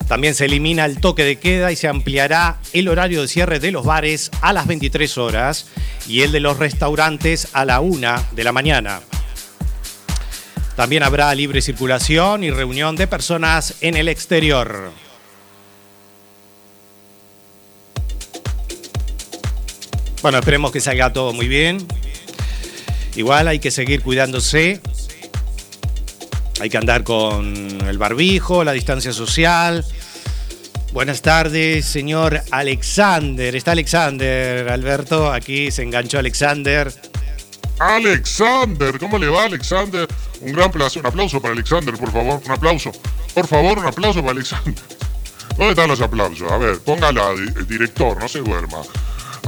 También 0.09 0.35
se 0.35 0.47
elimina 0.47 0.87
el 0.87 0.99
toque 0.99 1.23
de 1.23 1.39
queda 1.39 1.71
y 1.71 1.77
se 1.77 1.87
ampliará 1.87 2.59
el 2.73 2.89
horario 2.89 3.23
de 3.23 3.29
cierre 3.29 3.61
de 3.61 3.71
los 3.71 3.85
bares 3.85 4.31
a 4.41 4.53
las 4.53 4.67
23 4.67 5.19
horas 5.19 5.69
y 6.09 6.23
el 6.23 6.33
de 6.33 6.41
los 6.41 6.59
restaurantes 6.59 7.49
a 7.53 7.65
la 7.65 7.81
1 7.81 8.15
de 8.33 8.45
la 8.45 8.51
mañana. 8.51 9.01
También 10.75 11.03
habrá 11.03 11.33
libre 11.35 11.61
circulación 11.61 12.43
y 12.43 12.51
reunión 12.51 12.97
de 12.97 13.07
personas 13.07 13.77
en 13.83 13.97
el 13.97 14.09
exterior. 14.09 14.91
Bueno, 20.23 20.39
esperemos 20.39 20.71
que 20.71 20.81
salga 20.81 21.13
todo 21.13 21.33
muy 21.33 21.49
bien. 21.49 21.87
Igual 23.17 23.49
hay 23.49 23.59
que 23.59 23.71
seguir 23.71 24.03
cuidándose. 24.03 24.81
Hay 26.61 26.69
que 26.69 26.77
andar 26.77 27.05
con 27.05 27.55
el 27.89 27.97
barbijo, 27.97 28.63
la 28.63 28.73
distancia 28.73 29.15
social. 29.15 29.85
Buenas 30.93 31.23
tardes, 31.23 31.87
señor 31.87 32.43
Alexander. 32.51 33.57
Está 33.57 33.73
Alexander, 33.73 34.69
Alberto. 34.69 35.33
Aquí 35.33 35.71
se 35.71 35.85
enganchó 35.85 36.19
Alexander. 36.19 36.93
Alexander, 37.79 38.99
¿cómo 38.99 39.17
le 39.17 39.29
va, 39.29 39.45
Alexander? 39.45 40.07
Un 40.43 40.53
gran 40.53 40.71
placer. 40.71 41.01
Un 41.01 41.07
aplauso 41.07 41.41
para 41.41 41.55
Alexander, 41.55 41.95
por 41.97 42.13
favor. 42.13 42.43
Un 42.45 42.51
aplauso. 42.51 42.93
Por 43.33 43.47
favor, 43.47 43.79
un 43.79 43.87
aplauso 43.87 44.21
para 44.21 44.33
Alexander. 44.33 44.75
¿Dónde 45.57 45.71
están 45.71 45.89
los 45.89 46.01
aplausos? 46.03 46.51
A 46.53 46.59
ver, 46.59 46.79
póngala, 46.81 47.31
director, 47.67 48.19
no 48.19 48.29
se 48.29 48.41
duerma. 48.41 48.83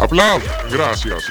Aplausos, 0.03 0.51
gracias. 0.69 1.31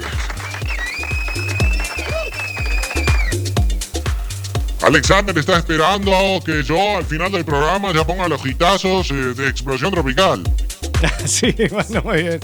Alexander 4.81 5.37
está 5.37 5.57
esperando 5.57 6.39
que 6.45 6.63
yo 6.63 6.97
al 6.97 7.03
final 7.03 7.33
del 7.33 7.43
programa 7.43 7.91
ya 7.93 8.05
ponga 8.05 8.29
los 8.29 8.41
gitazos 8.41 9.11
eh, 9.11 9.13
de 9.13 9.49
explosión 9.49 9.91
tropical. 9.91 10.43
sí, 11.25 11.53
bueno, 11.69 12.01
muy 12.03 12.23
bien. 12.23 12.39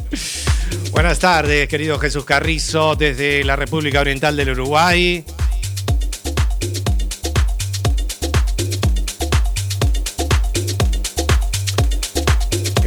Buenas 0.91 1.19
tardes, 1.19 1.69
querido 1.69 1.97
Jesús 1.97 2.25
Carrizo, 2.25 2.97
desde 2.97 3.45
la 3.45 3.55
República 3.55 4.01
Oriental 4.01 4.35
del 4.35 4.49
Uruguay. 4.49 5.23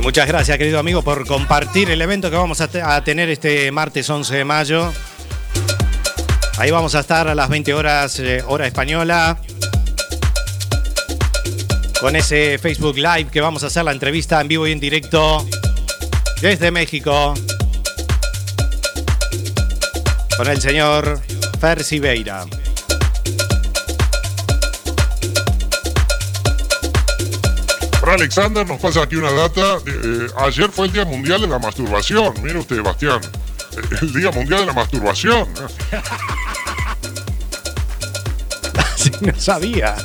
Muchas 0.03 0.27
gracias, 0.27 0.57
querido 0.57 0.79
amigo, 0.79 1.03
por 1.03 1.27
compartir 1.27 1.91
el 1.91 2.01
evento 2.01 2.31
que 2.31 2.37
vamos 2.37 2.61
a, 2.61 3.05
tener 3.05 3.29
este 3.29 3.71
martes 3.71 4.09
11 4.09 4.35
de 4.35 4.45
mayo. 4.45 4.93
Ahí 6.59 6.71
vamos 6.71 6.95
a 6.95 7.01
estar 7.01 7.29
a 7.29 7.35
las 7.35 7.49
20 7.49 7.75
horas, 7.75 8.19
eh, 8.19 8.43
hora 8.47 8.67
española. 8.67 9.39
Con 12.01 12.17
ese 12.17 12.59
Facebook 12.59 12.97
Live 12.97 13.27
que 13.31 13.43
vamos 13.43 13.63
a 13.63 13.67
hacer 13.67 13.85
la 13.85 13.93
entrevista 13.93 14.41
en 14.41 14.49
vivo 14.49 14.67
y 14.67 14.73
en 14.73 14.81
directo 14.81 15.47
desde 16.41 16.71
México. 16.71 17.35
Con 20.37 20.49
el 20.49 20.61
señor 20.63 21.21
Fer 21.61 21.85
Siveira. 21.85 22.47
Alexander 28.15 28.67
nos 28.67 28.81
pasa 28.81 29.03
aquí 29.03 29.17
una 29.17 29.31
data. 29.31 29.79
Eh, 29.87 30.27
ayer 30.39 30.69
fue 30.71 30.87
el 30.87 30.93
Día 30.93 31.05
Mundial 31.05 31.41
de 31.41 31.47
la 31.47 31.59
Masturbación. 31.59 32.35
Mire 32.43 32.59
usted, 32.59 32.83
Bastián. 32.83 33.21
El 34.01 34.13
Día 34.13 34.31
Mundial 34.31 34.61
de 34.61 34.67
la 34.67 34.73
Masturbación. 34.73 35.49
Sí, 38.97 39.11
no 39.23 39.35
sabía. 39.41 39.97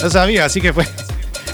No 0.00 0.08
sabía, 0.10 0.44
así 0.44 0.60
que 0.60 0.72
fue 0.72 0.86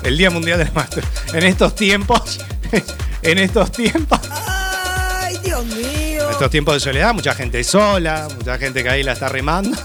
el 0.02 0.18
Día 0.18 0.28
Mundial 0.28 0.58
de 0.58 0.66
la 0.66 0.72
Masturbación. 0.72 1.36
En 1.36 1.44
estos 1.44 1.74
tiempos. 1.74 2.40
En 3.22 3.38
estos 3.38 3.72
tiempos. 3.72 4.20
¡Ay, 4.30 5.38
Dios 5.42 5.64
mío! 5.64 6.26
En 6.26 6.30
estos 6.30 6.50
tiempos 6.50 6.74
de 6.74 6.80
soledad, 6.80 7.14
mucha 7.14 7.34
gente 7.34 7.64
sola, 7.64 8.28
mucha 8.36 8.58
gente 8.58 8.82
que 8.82 8.88
ahí 8.90 9.02
la 9.02 9.14
está 9.14 9.28
remando. 9.30 9.76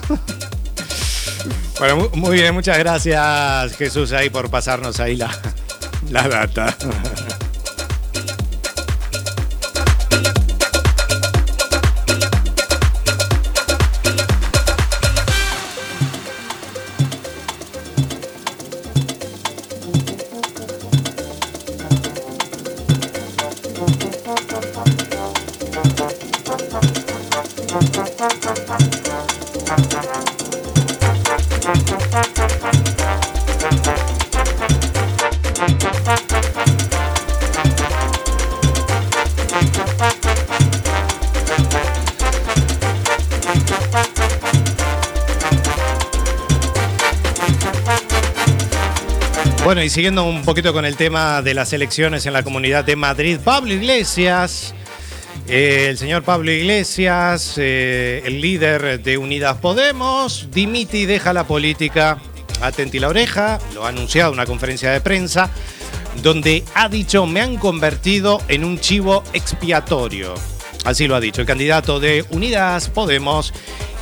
Bueno, 1.82 2.12
muy 2.13 2.34
bien, 2.34 2.54
muchas 2.54 2.78
gracias 2.78 3.76
Jesús 3.76 4.12
ahí 4.12 4.30
por 4.30 4.52
pasarnos 4.52 5.00
ahí 5.00 5.15
la, 5.15 5.32
la 6.12 6.28
data. 6.28 6.78
Y 49.84 49.89
siguiendo 49.89 50.26
un 50.26 50.44
poquito 50.44 50.74
con 50.74 50.86
el 50.86 50.96
tema 50.96 51.41
de 51.41 51.56
las 51.56 51.74
elecciones 51.74 52.28
en 52.28 52.34
la 52.34 52.44
comunidad 52.44 52.86
de 52.86 52.96
Madrid, 52.96 53.39
Pablo 53.44 53.74
Iglesias, 53.74 54.76
eh, 55.48 55.88
el 55.89 55.98
señor 55.98 56.22
Pablo 56.22 56.52
Iglesias, 56.52 57.56
eh, 57.58 58.22
el 58.24 58.41
líder 58.41 59.02
de 59.02 59.17
Unidas 59.17 59.58
Podemos, 59.58 60.50
dimite 60.52 61.00
y 61.00 61.06
deja 61.08 61.34
la 61.34 61.48
política. 61.48 62.20
Atenti 62.62 63.00
la 63.00 63.08
oreja, 63.08 63.60
lo 63.74 63.84
ha 63.84 63.89
anunciado 63.89 64.30
en 64.30 64.36
una 64.36 64.46
conferencia 64.46 64.91
de 64.91 65.02
prensa, 65.02 65.50
donde 66.22 66.63
ha 66.76 66.88
dicho, 66.88 67.26
me 67.26 67.41
han 67.41 67.58
convertido 67.58 68.39
en 68.50 68.63
un 68.63 68.80
chivo 68.80 69.24
expiatorio. 69.34 70.36
Así 70.86 71.08
lo 71.08 71.15
ha 71.15 71.20
dicho 71.20 71.41
el 71.41 71.48
candidato 71.48 72.00
de 72.00 72.24
Unidas 72.30 72.89
Podemos 72.89 73.52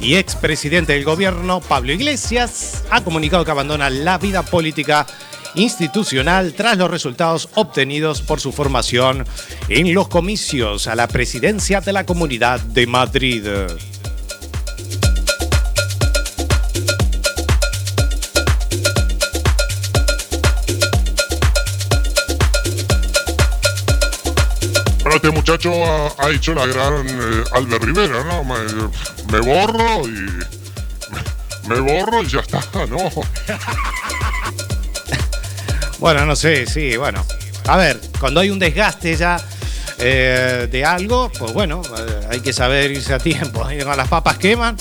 y 0.01 0.15
expresidente 0.15 0.91
del 0.91 1.05
gobierno, 1.05 1.61
Pablo 1.61 1.93
Iglesias, 1.93 2.83
ha 2.89 3.01
comunicado 3.01 3.45
que 3.45 3.51
abandona 3.51 3.89
la 3.89 4.17
vida 4.17 4.43
política 4.43 5.07
institucional 5.55 6.53
tras 6.53 6.77
los 6.77 6.89
resultados 6.89 7.49
obtenidos 7.55 8.21
por 8.21 8.39
su 8.39 8.51
formación 8.51 9.25
en 9.67 9.93
los 9.93 10.07
comicios 10.07 10.87
a 10.87 10.95
la 10.95 11.07
presidencia 11.07 11.81
de 11.81 11.93
la 11.93 12.05
Comunidad 12.05 12.59
de 12.59 12.87
Madrid. 12.87 13.45
Este 25.13 25.31
muchacho 25.31 25.73
ha, 25.85 26.13
ha 26.17 26.29
hecho 26.29 26.53
la 26.53 26.65
gran 26.65 27.05
eh, 27.05 27.43
Albert 27.53 27.83
Rivera, 27.83 28.23
¿no? 28.23 28.43
Me, 28.45 28.55
me 29.31 29.39
borro 29.39 30.07
y. 30.07 30.11
Me, 31.67 31.75
me 31.75 31.79
borro 31.81 32.23
y 32.23 32.27
ya 32.27 32.39
está, 32.39 32.61
¿no? 32.85 32.97
Bueno, 35.99 36.25
no 36.25 36.35
sé, 36.35 36.65
sí, 36.65 36.95
bueno. 36.97 37.25
A 37.67 37.77
ver, 37.77 37.99
cuando 38.19 38.39
hay 38.39 38.49
un 38.49 38.57
desgaste 38.57 39.15
ya 39.15 39.37
eh, 39.99 40.67
de 40.71 40.85
algo, 40.85 41.31
pues 41.37 41.53
bueno, 41.53 41.81
eh, 41.97 42.27
hay 42.29 42.39
que 42.39 42.53
saber 42.53 42.91
irse 42.91 43.13
a 43.13 43.19
tiempo. 43.19 43.67
Las 43.97 44.07
papas 44.07 44.37
queman, 44.37 44.77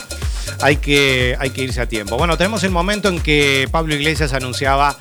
hay 0.60 0.76
que, 0.76 1.36
hay 1.38 1.50
que 1.50 1.62
irse 1.62 1.80
a 1.80 1.86
tiempo. 1.86 2.16
Bueno, 2.16 2.36
tenemos 2.36 2.62
el 2.64 2.70
momento 2.70 3.08
en 3.08 3.20
que 3.20 3.68
Pablo 3.70 3.94
Iglesias 3.94 4.32
anunciaba 4.32 4.96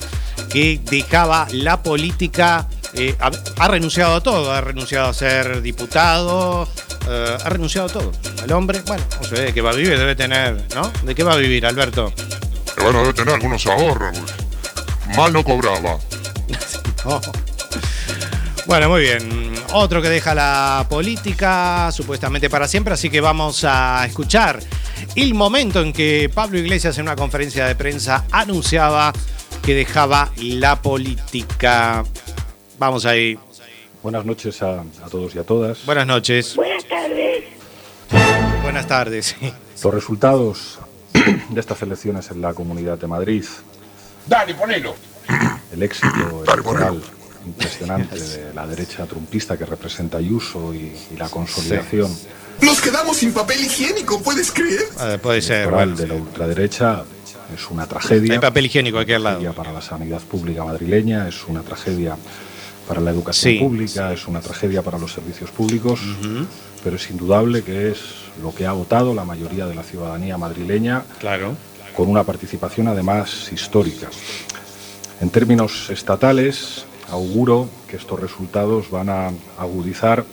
que 0.50 0.80
dejaba 0.90 1.48
la 1.52 1.84
política, 1.84 2.68
eh, 2.94 3.16
ha, 3.20 3.68
renunciado 3.68 4.16
a 4.16 4.22
todo, 4.22 4.52
ha 4.52 4.62
renunciado 4.62 5.10
a 5.10 5.14
ser 5.14 5.62
diputado, 5.62 6.68
eh, 7.08 7.38
ha 7.44 7.50
renunciado 7.50 7.88
a 7.88 7.92
todo. 7.92 8.12
El 8.44 8.52
hombre, 8.54 8.82
bueno, 8.86 9.04
no 9.22 9.28
sé 9.28 9.36
de 9.36 9.54
qué 9.54 9.62
va 9.62 9.72
a 9.72 9.76
vivir, 9.76 9.98
debe 9.98 10.16
tener, 10.16 10.64
¿no? 10.74 10.92
¿De 11.04 11.14
qué 11.14 11.24
va 11.24 11.34
a 11.34 11.38
vivir, 11.38 11.66
Alberto? 11.66 12.14
Bueno, 12.82 13.02
debe 13.02 13.14
tener 13.14 13.34
algunos 13.36 13.66
ahorros. 13.68 14.18
Mal 15.18 15.34
no 15.34 15.44
cobraba. 15.44 15.98
Oh. 17.06 17.20
Bueno, 18.68 18.90
muy 18.90 19.00
bien. 19.00 19.54
Otro 19.72 20.02
que 20.02 20.10
deja 20.10 20.36
la 20.36 20.86
política 20.90 21.90
supuestamente 21.94 22.50
para 22.50 22.68
siempre, 22.68 22.94
así 22.94 23.10
que 23.10 23.22
vamos 23.22 23.64
a 23.64 24.06
escuchar 24.06 24.60
el 25.16 25.34
momento 25.34 25.82
en 25.82 25.94
que 25.94 26.30
Pablo 26.34 26.60
Iglesias 26.60 26.98
en 26.98 27.04
una 27.04 27.16
conferencia 27.16 27.66
de 27.66 27.76
prensa 27.76 28.26
anunciaba 28.30 29.14
que 29.64 29.74
dejaba 29.74 30.34
la 30.36 30.82
política. 30.82 32.04
Vamos 32.78 33.06
ahí. 33.06 33.40
Buenas 34.04 34.26
noches 34.26 34.62
a, 34.62 34.82
a 34.82 35.10
todos 35.10 35.34
y 35.34 35.40
a 35.40 35.46
todas. 35.46 35.86
Buenas 35.86 36.08
noches. 36.08 36.54
Buenas 36.58 36.84
tardes. 36.84 37.44
Buenas 38.64 38.88
tardes. 38.88 39.36
Los 39.82 39.94
resultados 39.94 40.80
de 41.14 41.60
estas 41.60 41.82
elecciones 41.84 42.30
en 42.32 42.42
la 42.42 42.54
Comunidad 42.54 42.98
de 42.98 43.08
Madrid, 43.08 43.46
Dale, 44.28 44.54
ponelo. 44.54 44.96
el 45.74 45.84
éxito 45.84 46.44
electoral 46.48 47.02
impresionante 47.46 48.20
de 48.20 48.54
la 48.54 48.68
derecha 48.68 49.06
trumpista 49.06 49.58
que 49.58 49.66
representa 49.66 50.18
Ayuso 50.18 50.74
y, 50.74 50.94
y 51.14 51.18
la 51.18 51.30
consolidación 51.30 52.14
Nos 52.62 52.82
quedamos 52.82 53.18
sin 53.18 53.32
papel 53.32 53.62
higiénico, 53.64 54.22
¿puedes 54.22 54.52
creer? 54.52 54.82
Eh, 55.02 55.18
puede 55.22 55.42
ser. 55.42 55.60
electoral 55.62 55.90
bueno, 55.94 56.02
de 56.02 56.08
la 56.08 56.14
ultraderecha 56.16 57.04
es 57.56 57.70
una 57.70 57.86
tragedia. 57.88 58.34
Hay 58.34 58.40
papel 58.40 58.66
higiénico 58.66 59.00
aquí 59.00 59.14
al 59.14 59.24
lado. 59.24 59.36
tragedia 59.40 59.56
para 59.56 59.72
la 59.72 59.82
sanidad 59.82 60.22
pública 60.22 60.66
madrileña, 60.66 61.28
es 61.30 61.46
una 61.48 61.62
tragedia 61.62 62.18
para 62.88 63.00
la 63.00 63.12
educación 63.12 63.54
Sí. 63.54 63.60
pública, 63.60 64.12
es 64.12 64.28
una 64.28 64.42
tragedia 64.42 64.82
para 64.82 64.98
los 64.98 65.14
servicios 65.14 65.50
públicos, 65.52 66.02
pero 66.84 66.96
es 66.98 67.10
indudable 67.10 67.64
que 67.64 67.92
es 67.92 68.00
lo 68.42 68.54
que 68.54 68.66
ha 68.66 68.72
votado 68.74 69.14
la 69.14 69.24
mayoría 69.24 69.66
de 69.68 69.76
la 69.76 69.84
ciudadanía 69.84 70.38
madrileña 70.38 71.04
Claro. 71.20 71.56
con 71.96 72.10
una 72.10 72.24
participación 72.24 72.88
además 72.90 73.50
histórica. 73.54 74.08
En 75.20 75.30
términos 75.32 75.90
estatales, 75.90 76.86
auguro 77.10 77.68
que 77.88 77.98
estos 77.98 78.20
resultados 78.20 78.92
van 78.92 79.10
a 79.10 79.32
agudizar 79.58 80.26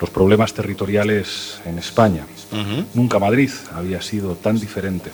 los 0.00 0.10
problemas 0.10 0.52
territoriales 0.54 1.60
en 1.64 1.78
España. 1.78 2.26
Nunca 2.94 3.18
Madrid 3.18 3.50
había 3.74 4.00
sido 4.00 4.34
tan 4.34 4.60
diferente 4.60 5.10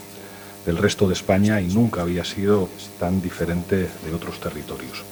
del 0.66 0.76
resto 0.76 1.08
de 1.08 1.14
España 1.14 1.60
y 1.60 1.68
nunca 1.68 2.02
había 2.02 2.24
sido 2.24 2.68
tan 3.00 3.22
diferente 3.22 3.88
de 4.04 4.14
otros 4.14 4.38
territorios. 4.40 5.02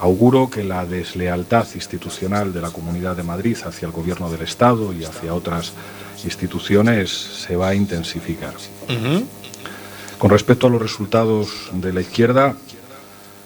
Auguro 0.00 0.48
que 0.50 0.64
la 0.64 0.86
deslealtad 0.86 1.66
institucional 1.74 2.52
de 2.52 2.60
la 2.60 2.70
Comunidad 2.70 3.16
de 3.16 3.22
Madrid 3.22 3.56
hacia 3.64 3.86
el 3.86 3.92
Gobierno 3.92 4.30
del 4.30 4.42
Estado 4.42 4.92
y 4.92 5.04
hacia 5.04 5.34
otras 5.34 5.72
instituciones 6.24 7.10
se 7.10 7.56
va 7.56 7.68
a 7.68 7.74
intensificar. 7.74 8.54
Con 10.18 10.30
respecto 10.30 10.66
a 10.66 10.70
los 10.70 10.80
resultados 10.80 11.70
de 11.72 11.92
la 11.92 12.00
izquierda, 12.00 12.56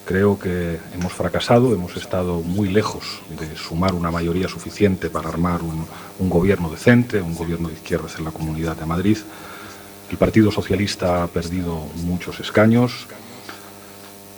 creo 0.08 0.38
que 0.38 0.78
hemos 0.94 1.12
fracasado, 1.12 1.74
hemos 1.74 1.94
estado 1.98 2.40
muy 2.40 2.70
lejos 2.70 3.20
de 3.38 3.54
sumar 3.58 3.92
una 3.92 4.10
mayoría 4.10 4.48
suficiente 4.48 5.10
para 5.10 5.28
armar 5.28 5.60
un, 5.60 5.84
un 6.18 6.30
gobierno 6.30 6.70
decente, 6.70 7.20
un 7.20 7.34
gobierno 7.34 7.68
de 7.68 7.74
izquierdas 7.74 8.16
en 8.16 8.24
la 8.24 8.30
Comunidad 8.30 8.74
de 8.74 8.86
Madrid. 8.86 9.18
El 10.10 10.16
Partido 10.16 10.50
Socialista 10.50 11.24
ha 11.24 11.26
perdido 11.26 11.86
muchos 11.96 12.40
escaños. 12.40 13.06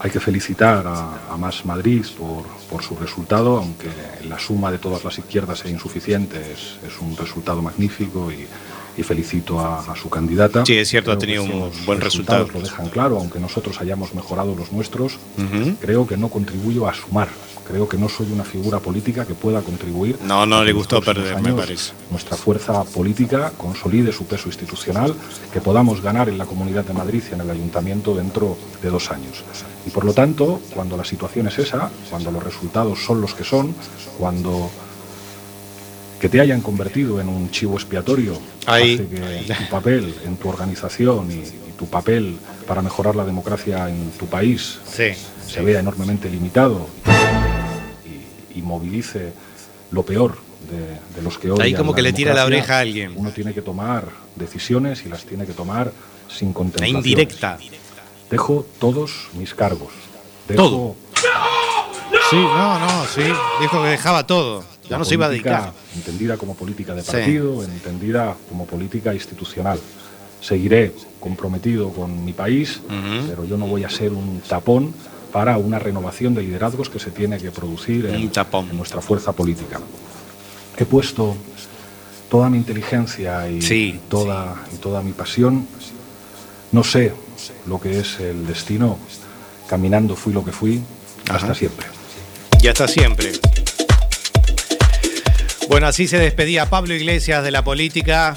Hay 0.00 0.10
que 0.10 0.18
felicitar 0.18 0.88
a, 0.88 1.32
a 1.32 1.36
Más 1.36 1.64
Madrid 1.64 2.04
por, 2.18 2.46
por 2.68 2.82
su 2.82 2.96
resultado, 2.96 3.58
aunque 3.58 3.90
la 4.28 4.40
suma 4.40 4.72
de 4.72 4.78
todas 4.78 5.04
las 5.04 5.18
izquierdas 5.18 5.60
sea 5.60 5.70
insuficiente, 5.70 6.36
es, 6.52 6.78
es 6.84 6.98
un 7.00 7.16
resultado 7.16 7.62
magnífico 7.62 8.32
y, 8.32 8.44
y 9.00 9.02
felicito 9.02 9.58
a, 9.58 9.80
a 9.80 9.96
su 9.96 10.08
candidata. 10.08 10.64
Sí, 10.64 10.76
es 10.76 10.88
cierto, 10.88 11.10
ha 11.10 11.18
Creo 11.18 11.42
que 11.42 11.48
tenido 11.48 11.64
un 11.66 11.70
buen 11.86 12.00
resultados 12.00 12.48
resultado. 12.48 12.48
Lo 12.52 12.60
dejan 12.60 12.88
claro, 12.90 13.18
aunque 13.18 13.38
nosotros 13.40 13.80
hayamos 13.80 14.14
mejorado 14.14 14.54
los 14.54 14.70
nuestros, 14.72 15.14
Ujú. 15.38 15.74
creo 15.80 16.06
que 16.06 16.16
no 16.16 16.28
contribuyo 16.28 16.86
a 16.88 16.94
sumar. 16.94 17.28
Creo 17.66 17.88
que 17.88 17.96
no 17.96 18.08
soy 18.08 18.26
una 18.32 18.42
figura 18.42 18.80
política 18.80 19.24
que 19.24 19.34
pueda 19.34 19.60
contribuir. 19.62 20.18
No, 20.24 20.44
no 20.44 20.64
le 20.64 20.72
gustó 20.72 21.00
perder, 21.00 21.40
me 21.40 21.50
años 21.50 21.60
parece. 21.60 21.92
Nuestra 22.10 22.36
fuerza 22.36 22.82
política 22.82 23.52
consolide 23.56 24.12
su 24.12 24.24
peso 24.26 24.48
institucional, 24.48 25.14
que 25.52 25.60
podamos 25.60 26.02
ganar 26.02 26.28
en 26.28 26.36
la 26.36 26.46
Comunidad 26.46 26.84
de 26.84 26.92
Madrid 26.92 27.22
y 27.30 27.34
en 27.34 27.42
el 27.42 27.50
Ayuntamiento 27.50 28.14
dentro 28.14 28.56
de 28.82 28.90
dos 28.90 29.12
años. 29.12 29.44
Y 29.86 29.90
por 29.90 30.04
lo 30.04 30.12
tanto, 30.12 30.60
cuando 30.74 30.96
la 30.96 31.04
situación 31.04 31.46
es 31.46 31.58
esa, 31.60 31.90
cuando 32.10 32.32
los 32.32 32.42
resultados 32.42 32.98
son 33.04 33.20
los 33.20 33.34
que 33.34 33.44
son, 33.44 33.72
cuando 34.18 34.68
que 36.20 36.28
te 36.28 36.40
hayan 36.40 36.60
convertido 36.60 37.20
en 37.20 37.28
un 37.28 37.50
chivo 37.50 37.74
expiatorio 37.74 38.38
Ahí. 38.66 38.94
hace 38.94 39.06
que 39.08 39.54
tu 39.54 39.70
papel 39.70 40.14
en 40.24 40.36
tu 40.36 40.48
organización 40.48 41.30
y, 41.30 41.34
y 41.36 41.72
tu 41.78 41.86
papel 41.86 42.36
para 42.66 42.82
mejorar 42.82 43.16
la 43.16 43.24
democracia 43.24 43.88
en 43.88 44.10
tu 44.12 44.26
país 44.26 44.78
Sí. 44.90 45.08
se 45.46 45.62
vea 45.62 45.80
enormemente 45.80 46.28
limitado 46.28 46.86
y, 48.54 48.58
y 48.58 48.62
movilice 48.62 49.32
lo 49.90 50.02
peor 50.04 50.36
de, 50.70 51.16
de 51.16 51.22
los 51.22 51.38
que 51.38 51.50
hoy 51.50 51.58
Ahí 51.60 51.74
como 51.74 51.94
que 51.94 52.02
le 52.02 52.12
tira 52.12 52.34
la 52.34 52.44
oreja 52.44 52.76
a 52.76 52.80
alguien. 52.80 53.14
Uno 53.16 53.30
tiene 53.30 53.54
que 53.54 53.62
tomar 53.62 54.08
decisiones 54.36 55.04
y 55.06 55.08
las 55.08 55.24
tiene 55.24 55.46
que 55.46 55.52
tomar 55.54 55.90
sin 56.28 56.48
La 56.48 56.54
contemplación. 56.54 56.96
indirecta. 56.96 57.58
Dejo 58.30 58.64
todos 58.78 59.28
mis 59.32 59.54
cargos. 59.54 59.88
Dejo 60.46 60.62
Todo. 60.62 60.96
Sí, 62.30 62.36
no, 62.36 62.78
no, 62.78 63.04
sí. 63.06 63.22
Dijo 63.60 63.82
que 63.82 63.88
dejaba 63.88 64.26
todo. 64.26 64.62
Ya 64.88 64.98
no 64.98 65.04
se 65.04 65.14
iba 65.14 65.26
a 65.26 65.28
dedicar. 65.28 65.72
Entendida 65.96 66.36
como 66.36 66.54
política 66.54 66.94
de 66.94 67.02
Sí. 67.02 67.10
partido, 67.12 67.62
entendida 67.64 68.36
como 68.48 68.66
política 68.66 69.12
institucional. 69.14 69.80
Seguiré 70.40 70.94
comprometido 71.18 71.90
con 71.92 72.24
mi 72.24 72.32
país, 72.32 72.80
pero 73.28 73.44
yo 73.44 73.56
no 73.56 73.66
voy 73.66 73.84
a 73.84 73.90
ser 73.90 74.12
un 74.12 74.40
tapón 74.48 74.92
para 75.32 75.58
una 75.58 75.78
renovación 75.78 76.34
de 76.34 76.42
liderazgos 76.42 76.88
que 76.88 76.98
se 76.98 77.10
tiene 77.10 77.38
que 77.38 77.50
producir 77.50 78.06
en, 78.06 78.30
tapón. 78.30 78.68
en 78.70 78.76
nuestra 78.76 79.00
fuerza 79.00 79.32
política. 79.32 79.78
He 80.76 80.84
puesto 80.86 81.36
toda 82.30 82.48
mi 82.48 82.56
inteligencia 82.58 83.48
y, 83.48 83.60
Sí, 83.60 84.00
toda, 84.08 84.56
y 84.72 84.76
toda 84.78 85.02
mi 85.02 85.12
pasión. 85.12 85.66
No 86.72 86.82
sé 86.84 87.12
lo 87.66 87.80
que 87.80 87.98
es 88.00 88.18
el 88.20 88.46
destino. 88.46 88.98
Caminando 89.68 90.16
fui 90.16 90.32
lo 90.32 90.44
que 90.44 90.52
fui. 90.52 90.80
Hasta 91.28 91.46
Ajá. 91.46 91.54
siempre. 91.54 91.86
Y 92.62 92.68
hasta 92.68 92.86
siempre. 92.88 93.32
Bueno, 95.68 95.86
así 95.86 96.06
se 96.06 96.18
despedía 96.18 96.68
Pablo 96.68 96.94
Iglesias 96.94 97.42
de 97.42 97.50
la 97.50 97.64
política. 97.64 98.36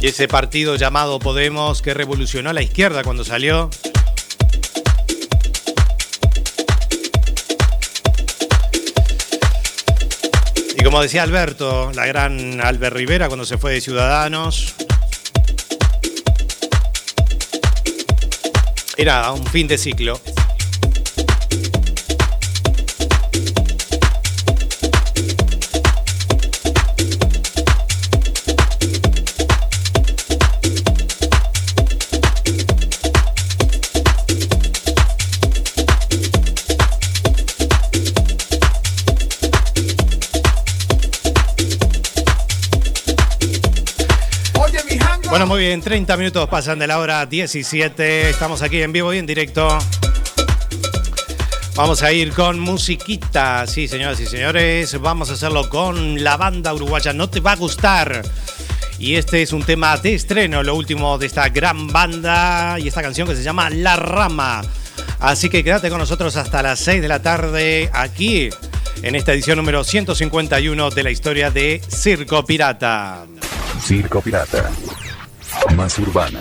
Y 0.00 0.08
ese 0.08 0.28
partido 0.28 0.76
llamado 0.76 1.18
Podemos 1.18 1.80
que 1.80 1.94
revolucionó 1.94 2.50
a 2.50 2.52
la 2.52 2.62
izquierda 2.62 3.02
cuando 3.02 3.24
salió. 3.24 3.70
Y 10.76 10.84
como 10.84 11.02
decía 11.02 11.22
Alberto, 11.22 11.90
la 11.94 12.06
gran 12.06 12.60
Albert 12.60 12.94
Rivera 12.94 13.28
cuando 13.28 13.44
se 13.44 13.58
fue 13.58 13.72
de 13.72 13.80
Ciudadanos. 13.80 14.74
Era 19.00 19.30
un 19.30 19.46
fin 19.46 19.68
de 19.68 19.78
ciclo. 19.78 20.20
Bueno, 45.30 45.46
muy 45.46 45.60
bien, 45.60 45.82
30 45.82 46.16
minutos 46.16 46.48
pasan 46.48 46.78
de 46.78 46.86
la 46.86 46.98
hora 46.98 47.26
17. 47.26 48.30
Estamos 48.30 48.62
aquí 48.62 48.80
en 48.80 48.92
vivo 48.92 49.12
y 49.12 49.18
en 49.18 49.26
directo. 49.26 49.68
Vamos 51.76 52.02
a 52.02 52.10
ir 52.12 52.32
con 52.32 52.58
musiquita, 52.58 53.66
sí, 53.66 53.88
señoras 53.88 54.18
y 54.20 54.26
señores. 54.26 54.98
Vamos 54.98 55.28
a 55.28 55.34
hacerlo 55.34 55.68
con 55.68 56.24
la 56.24 56.38
banda 56.38 56.72
uruguaya. 56.72 57.12
No 57.12 57.28
te 57.28 57.40
va 57.40 57.52
a 57.52 57.56
gustar. 57.56 58.22
Y 58.98 59.16
este 59.16 59.42
es 59.42 59.52
un 59.52 59.62
tema 59.62 59.98
de 59.98 60.14
estreno, 60.14 60.62
lo 60.62 60.74
último 60.74 61.18
de 61.18 61.26
esta 61.26 61.50
gran 61.50 61.88
banda 61.88 62.78
y 62.80 62.88
esta 62.88 63.02
canción 63.02 63.28
que 63.28 63.36
se 63.36 63.42
llama 63.42 63.68
La 63.68 63.96
Rama. 63.96 64.62
Así 65.20 65.50
que 65.50 65.62
quédate 65.62 65.90
con 65.90 65.98
nosotros 65.98 66.36
hasta 66.36 66.62
las 66.62 66.80
6 66.80 67.02
de 67.02 67.08
la 67.08 67.20
tarde 67.20 67.90
aquí 67.92 68.48
en 69.02 69.14
esta 69.14 69.34
edición 69.34 69.58
número 69.58 69.84
151 69.84 70.90
de 70.90 71.02
la 71.02 71.10
historia 71.10 71.50
de 71.50 71.82
Circo 71.86 72.46
Pirata. 72.46 73.26
Circo 73.80 74.22
Pirata. 74.22 74.70
Más 75.76 75.98
urbana. 75.98 76.40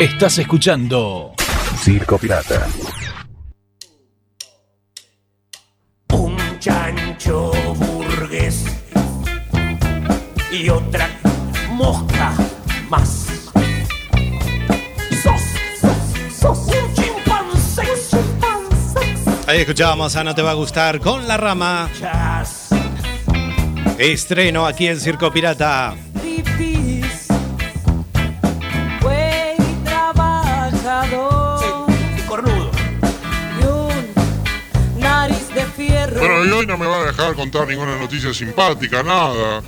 Estás 0.00 0.38
escuchando 0.38 1.34
Circo 1.76 2.16
Pirata. 2.16 2.66
Un 6.14 6.38
chancho 6.58 7.52
burgués 7.74 8.64
y 10.50 10.70
otra 10.70 11.10
mosca 11.72 12.32
más. 12.88 13.26
Ahí 19.46 19.58
escuchábamos 19.58 20.16
a 20.16 20.24
No 20.24 20.34
Te 20.34 20.40
Va 20.40 20.52
a 20.52 20.54
Gustar 20.54 20.98
con 21.00 21.28
la 21.28 21.36
rama. 21.36 21.90
Estreno 23.98 24.64
aquí 24.64 24.86
en 24.86 24.98
Circo 24.98 25.30
Pirata. 25.30 25.94
Fierro. 36.40 36.46
Bueno, 36.46 36.46
y 36.46 36.52
hoy 36.52 36.66
no 36.66 36.78
me 36.78 36.86
va 36.86 36.98
a 36.98 37.04
dejar 37.04 37.34
contar 37.34 37.68
ninguna 37.68 37.96
noticia 37.98 38.32
simpática, 38.32 39.02
nada. 39.02 39.62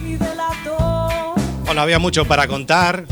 Bueno, 1.64 1.80
había 1.80 1.98
mucho 1.98 2.24
para 2.24 2.46
contar. 2.46 3.06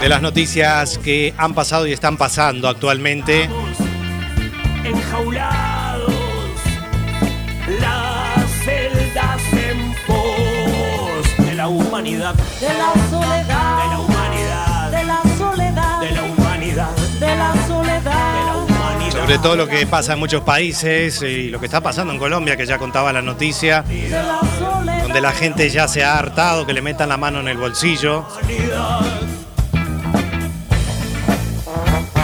De 0.00 0.08
las 0.08 0.22
noticias 0.22 0.98
que 0.98 1.34
han 1.36 1.54
pasado 1.54 1.86
y 1.86 1.92
están 1.92 2.16
pasando 2.16 2.68
actualmente. 2.68 3.48
Enjaulados. 4.84 6.12
Las 7.80 8.50
celdas 8.64 9.42
en 9.52 9.94
pos 10.06 11.46
de 11.46 11.54
la 11.54 11.68
humanidad. 11.68 12.34
De 12.60 12.68
la 12.68 12.92
soledad. 13.10 13.82
De 13.82 13.88
la 13.88 13.98
humanidad. 13.98 14.90
De 14.90 15.04
la 15.04 15.22
soledad. 15.36 16.00
De 16.00 16.10
la 16.12 16.22
humanidad. 16.22 16.96
De 17.18 17.36
la 17.36 17.57
Sobre 19.28 19.42
todo 19.42 19.56
lo 19.56 19.68
que 19.68 19.86
pasa 19.86 20.14
en 20.14 20.20
muchos 20.20 20.40
países 20.40 21.20
y 21.20 21.50
lo 21.50 21.60
que 21.60 21.66
está 21.66 21.82
pasando 21.82 22.14
en 22.14 22.18
Colombia, 22.18 22.56
que 22.56 22.64
ya 22.64 22.78
contaba 22.78 23.12
la 23.12 23.20
noticia, 23.20 23.84
donde 25.02 25.20
la 25.20 25.32
gente 25.32 25.68
ya 25.68 25.86
se 25.86 26.02
ha 26.02 26.16
hartado 26.16 26.64
que 26.64 26.72
le 26.72 26.80
metan 26.80 27.10
la 27.10 27.18
mano 27.18 27.40
en 27.40 27.48
el 27.48 27.58
bolsillo. 27.58 28.24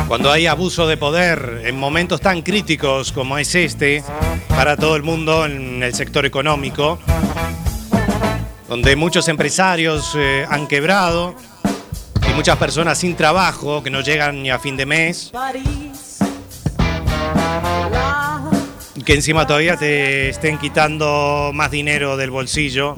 Cuando 0.08 0.32
hay 0.32 0.46
abuso 0.46 0.86
de 0.86 0.96
poder 0.96 1.60
en 1.66 1.78
momentos 1.78 2.22
tan 2.22 2.40
críticos 2.40 3.12
como 3.12 3.36
es 3.36 3.54
este, 3.54 4.02
para 4.48 4.78
todo 4.78 4.96
el 4.96 5.02
mundo 5.02 5.44
en 5.44 5.82
el 5.82 5.94
sector 5.94 6.24
económico, 6.24 6.98
donde 8.66 8.96
muchos 8.96 9.28
empresarios 9.28 10.14
eh, 10.16 10.46
han 10.48 10.66
quebrado 10.66 11.34
y 12.26 12.32
muchas 12.32 12.56
personas 12.56 12.96
sin 12.96 13.14
trabajo 13.14 13.82
que 13.82 13.90
no 13.90 14.00
llegan 14.00 14.42
ni 14.42 14.50
a 14.50 14.58
fin 14.58 14.74
de 14.74 14.86
mes, 14.86 15.32
que 19.04 19.14
encima 19.14 19.46
todavía 19.46 19.76
te 19.76 20.30
estén 20.30 20.58
quitando 20.58 21.50
más 21.52 21.70
dinero 21.70 22.16
del 22.16 22.30
bolsillo. 22.30 22.96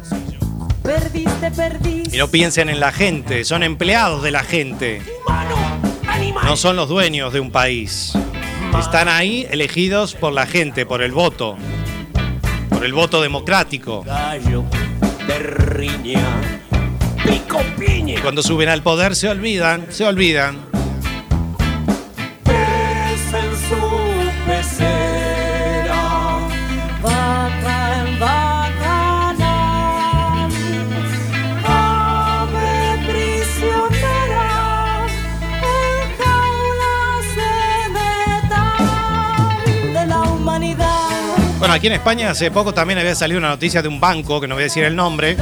perdiste, 0.83 1.51
perdiste. 1.51 2.17
Y 2.17 2.19
no 2.19 2.29
piensen 2.29 2.69
en 2.69 2.79
la 2.79 2.93
gente, 2.93 3.45
son 3.45 3.63
empleados 3.63 4.23
de 4.23 4.31
la 4.31 4.45
gente. 4.45 5.03
No 6.45 6.57
son 6.57 6.77
los 6.77 6.89
dueños 6.89 7.33
de 7.33 7.41
un 7.41 7.51
país. 7.51 8.13
Están 8.79 9.09
ahí 9.09 9.47
elegidos 9.51 10.15
por 10.15 10.33
la 10.33 10.47
gente, 10.47 10.87
por 10.87 11.03
el 11.03 11.11
voto. 11.11 11.57
Por 12.69 12.85
el 12.85 12.93
voto 12.93 13.21
democrático. 13.21 14.05
Y 18.07 18.15
cuando 18.19 18.43
suben 18.43 18.69
al 18.69 18.83
poder 18.83 19.17
se 19.17 19.29
olvidan, 19.29 19.87
se 19.91 20.05
olvidan. 20.05 20.76
Aquí 41.77 41.89
en 41.89 41.93
España 41.93 42.31
hace 42.31 42.51
poco 42.51 42.73
también 42.73 42.99
había 42.99 43.15
salido 43.15 43.39
una 43.39 43.51
noticia 43.51 43.83
de 43.83 43.89
un 43.89 44.01
banco, 44.01 44.41
que 44.41 44.49
no 44.49 44.55
voy 44.55 44.63
a 44.63 44.65
decir 44.65 44.83
el 44.85 44.97
nombre. 44.97 45.37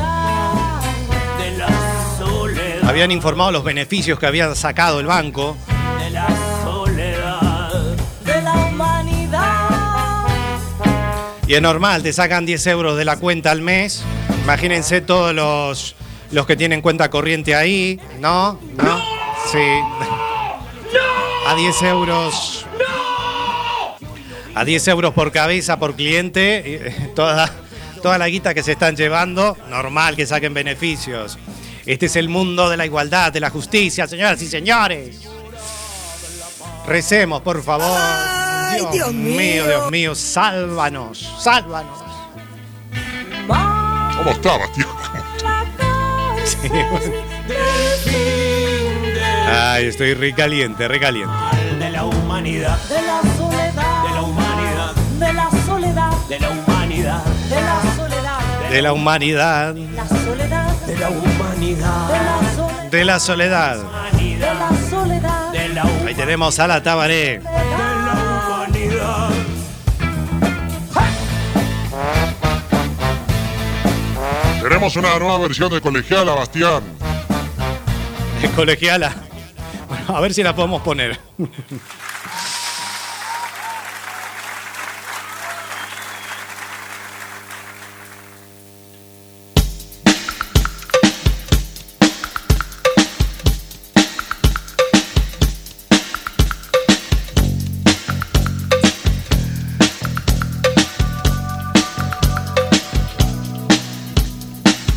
Habían 2.85 3.12
informado 3.12 3.53
los 3.53 3.62
beneficios 3.62 4.18
que 4.18 4.26
había 4.26 4.53
sacado 4.57 4.99
el 4.99 5.07
banco. 5.07 5.57
De 5.99 6.11
la 6.11 6.26
soledad. 6.64 7.97
De 8.24 8.43
la 8.43 8.53
humanidad. 8.53 10.26
Y 11.47 11.55
es 11.55 11.62
normal, 11.62 12.03
te 12.03 12.12
sacan 12.12 12.45
10 12.45 12.66
euros 12.66 12.97
de 12.97 13.05
la 13.05 13.16
cuenta 13.16 13.53
al 13.53 13.61
mes. 13.61 14.03
Imagínense 14.43 15.01
todos 15.01 15.32
los, 15.32 15.95
los 16.32 16.47
que 16.47 16.57
tienen 16.57 16.82
cuenta 16.82 17.11
corriente 17.11 17.55
ahí, 17.55 18.01
¿no? 18.18 18.59
¿No? 18.76 18.99
Sí. 19.53 19.59
A 21.47 21.55
10 21.55 21.82
euros. 21.82 22.66
A 24.55 24.64
10 24.64 24.88
euros 24.88 25.12
por 25.14 25.32
cabeza, 25.32 25.78
por 25.78 25.94
cliente. 25.96 26.62
eh, 26.88 27.11
Toda, 27.14 27.50
toda 28.02 28.18
la 28.18 28.28
guita 28.28 28.55
que 28.55 28.62
se 28.62 28.72
están 28.72 28.96
llevando, 28.96 29.57
normal 29.68 30.14
que 30.16 30.26
saquen 30.26 30.55
beneficios. 30.55 31.38
Este 31.86 32.07
es 32.07 32.16
el 32.16 32.28
mundo 32.28 32.70
de 32.70 32.76
la 32.76 32.86
igualdad, 32.86 33.32
de 33.32 33.40
la 33.40 33.50
justicia, 33.50 34.07
señoras 34.07 34.40
y 34.42 34.46
señores. 34.48 35.20
Recemos, 36.86 37.42
por 37.42 37.62
favor. 37.62 37.98
Ay, 37.98 38.82
Dios 38.92 39.12
mío. 39.12 39.66
Dios 39.66 39.90
mío, 39.90 40.14
sálvanos, 40.14 41.34
sálvanos. 41.40 41.98
¿Cómo? 43.46 44.30
Sí, 46.44 46.68
bueno. 46.68 47.14
Ay, 49.46 49.86
estoy 49.86 50.14
recaliente, 50.14 50.88
recaliente. 50.88 51.32
De 51.78 51.90
la 51.90 52.05
humanidad. 52.05 52.78
De 52.88 53.02
la 53.02 53.20
De 58.75 58.83
la 58.83 58.93
humanidad, 58.93 59.72
La 59.77 60.09
soledad. 60.09 60.72
De 60.85 60.97
la 60.99 61.09
humanidad. 61.09 62.09
De 62.91 63.05
la 63.05 63.20
soledad. 63.20 63.77
de 63.79 64.41
la 64.41 64.81
soledad. 64.91 65.53
De 65.53 65.68
la. 65.68 65.85
De 65.85 65.93
la 66.01 66.09
Ahí 66.09 66.14
tenemos 66.16 66.59
a 66.59 66.66
la 66.66 66.83
Tabaré. 66.83 67.39
humanidad. 67.39 69.31
Tenemos 74.61 74.97
una 74.97 75.18
nueva 75.20 75.39
versión 75.39 75.70
de 75.70 75.81
Colegiala, 75.81 76.33
Bastián. 76.33 76.83
Colegiala. 78.57 79.14
Bueno, 79.89 80.16
a 80.16 80.20
ver 80.20 80.35
si 80.35 80.43
la 80.43 80.55
podemos 80.55 80.83
poner. 80.83 81.18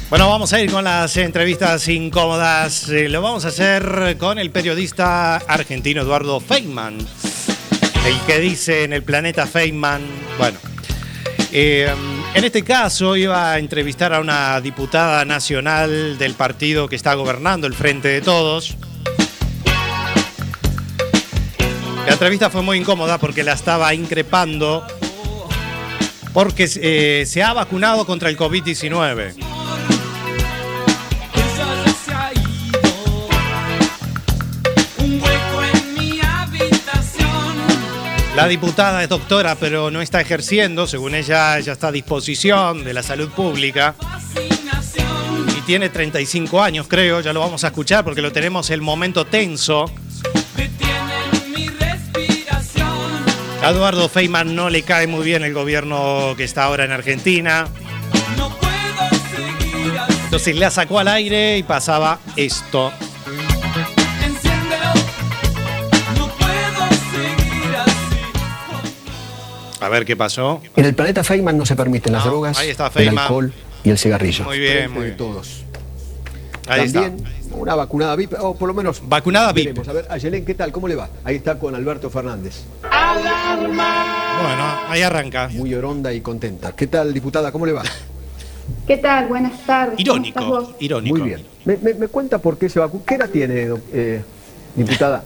Bueno, 0.09 0.29
vamos 0.29 0.53
a 0.53 0.61
ir 0.61 0.71
con 0.71 0.85
las 0.85 1.17
entrevistas 1.17 1.85
incómodas. 1.89 2.87
Eh, 2.87 3.09
lo 3.09 3.21
vamos 3.21 3.43
a 3.43 3.49
hacer 3.49 4.15
con 4.17 4.39
el 4.39 4.51
periodista 4.51 5.35
argentino 5.35 6.01
Eduardo 6.01 6.39
Feynman. 6.39 6.97
El 8.05 8.19
que 8.25 8.39
dice 8.39 8.85
en 8.85 8.93
el 8.93 9.03
planeta 9.03 9.45
Feynman. 9.45 10.01
Bueno, 10.37 10.59
eh, 11.51 11.93
en 12.33 12.43
este 12.43 12.63
caso 12.63 13.17
iba 13.17 13.51
a 13.51 13.59
entrevistar 13.59 14.13
a 14.13 14.21
una 14.21 14.61
diputada 14.61 15.25
nacional 15.25 16.17
del 16.17 16.35
partido 16.35 16.87
que 16.87 16.95
está 16.95 17.13
gobernando, 17.15 17.67
el 17.67 17.73
Frente 17.73 18.07
de 18.07 18.21
Todos. 18.21 18.77
La 22.05 22.13
entrevista 22.13 22.49
fue 22.49 22.61
muy 22.61 22.77
incómoda 22.77 23.17
porque 23.17 23.43
la 23.43 23.51
estaba 23.51 23.93
increpando 23.93 24.87
porque 26.31 26.69
eh, 26.81 27.25
se 27.25 27.43
ha 27.43 27.51
vacunado 27.51 28.05
contra 28.05 28.29
el 28.29 28.37
COVID-19. 28.37 29.46
La 38.37 38.47
diputada 38.47 39.01
es 39.01 39.09
doctora, 39.09 39.55
pero 39.55 39.89
no 39.89 39.99
está 39.99 40.21
ejerciendo, 40.21 40.85
según 40.85 41.15
ella, 41.15 41.57
ella 41.57 41.73
está 41.73 41.87
a 41.87 41.91
disposición 41.91 42.83
de 42.83 42.93
la 42.93 43.01
salud 43.01 43.31
pública. 43.31 43.95
Y 45.57 45.61
tiene 45.61 45.89
35 45.89 46.61
años, 46.61 46.85
creo, 46.87 47.19
ya 47.21 47.33
lo 47.33 47.39
vamos 47.39 47.63
a 47.63 47.69
escuchar 47.69 48.03
porque 48.03 48.21
lo 48.21 48.31
tenemos 48.31 48.69
el 48.69 48.83
momento 48.83 49.25
tenso. 49.25 49.85
A 53.63 53.71
Eduardo 53.71 54.07
Feynman 54.07 54.53
no 54.55 54.69
le 54.69 54.83
cae 54.83 55.07
muy 55.07 55.25
bien 55.25 55.43
el 55.43 55.55
gobierno 55.55 56.35
que 56.37 56.43
está 56.43 56.65
ahora 56.65 56.85
en 56.85 56.91
Argentina. 56.91 57.67
Entonces 60.25 60.55
la 60.55 60.69
sacó 60.69 60.99
al 60.99 61.07
aire 61.07 61.57
y 61.57 61.63
pasaba 61.63 62.19
esto. 62.35 62.93
A 69.87 69.89
ver 69.89 70.03
qué 70.03 70.17
pasó. 70.17 70.61
En 70.75 70.83
el 70.83 70.93
planeta 70.93 71.23
Feynman 71.23 71.57
no 71.57 71.65
se 71.65 71.73
permiten 71.77 72.11
las 72.11 72.25
No, 72.25 72.31
drogas, 72.31 72.57
ahí 72.59 72.69
está 72.71 72.91
el 72.93 73.17
alcohol 73.17 73.53
y 73.85 73.89
el 73.89 73.97
cigarrillo. 73.97 74.43
Muy 74.43 74.59
bien, 74.59 74.73
Frente 74.73 74.89
muy 74.93 74.99
de 75.03 75.05
bien. 75.11 75.17
todos. 75.17 75.63
Ahí 76.67 76.91
También 76.91 77.23
una 77.51 77.73
vacunada 77.73 78.13
VIP, 78.17 78.33
o 78.37 78.53
por 78.53 78.67
lo 78.67 78.73
menos. 78.73 79.01
Vacunada 79.07 79.53
VIP. 79.53 79.67
veremos. 79.67 79.87
A 79.87 79.93
ver, 79.93 80.05
Ayelén, 80.09 80.43
¿qué 80.43 80.55
tal? 80.55 80.73
¿Cómo 80.73 80.89
le 80.89 80.95
va? 80.95 81.07
Ahí 81.23 81.37
está 81.37 81.57
con 81.57 81.73
Alberto 81.73 82.09
Fernández. 82.09 82.63
Bueno, 82.83 84.63
ahí 84.89 85.01
arranca. 85.03 85.47
Muy 85.53 85.73
oronda 85.73 86.11
y 86.11 86.19
contenta. 86.19 86.73
¿Qué 86.73 86.87
tal, 86.87 87.13
diputada? 87.13 87.53
¿Cómo 87.53 87.65
le 87.65 87.71
va? 87.71 87.83
¿Qué 88.85 88.97
tal? 88.97 89.27
Buenas 89.29 89.65
tardes. 89.65 89.95
¿Cómo 90.05 90.21
estás 90.25 90.43
Irónico, 90.43 90.73
irónico. 90.81 91.17
Muy 91.17 91.27
bien. 91.29 91.45
¿Me, 91.63 91.77
me- 91.77 91.93
me 91.93 92.07
cuenta 92.09 92.39
por 92.39 92.57
qué 92.57 92.67
se 92.67 92.79
vacuna? 92.79 93.03
¿Qué 93.07 93.15
edad 93.15 93.29
tiene, 93.29 93.69
eh, 93.93 94.21
diputada? 94.75 95.23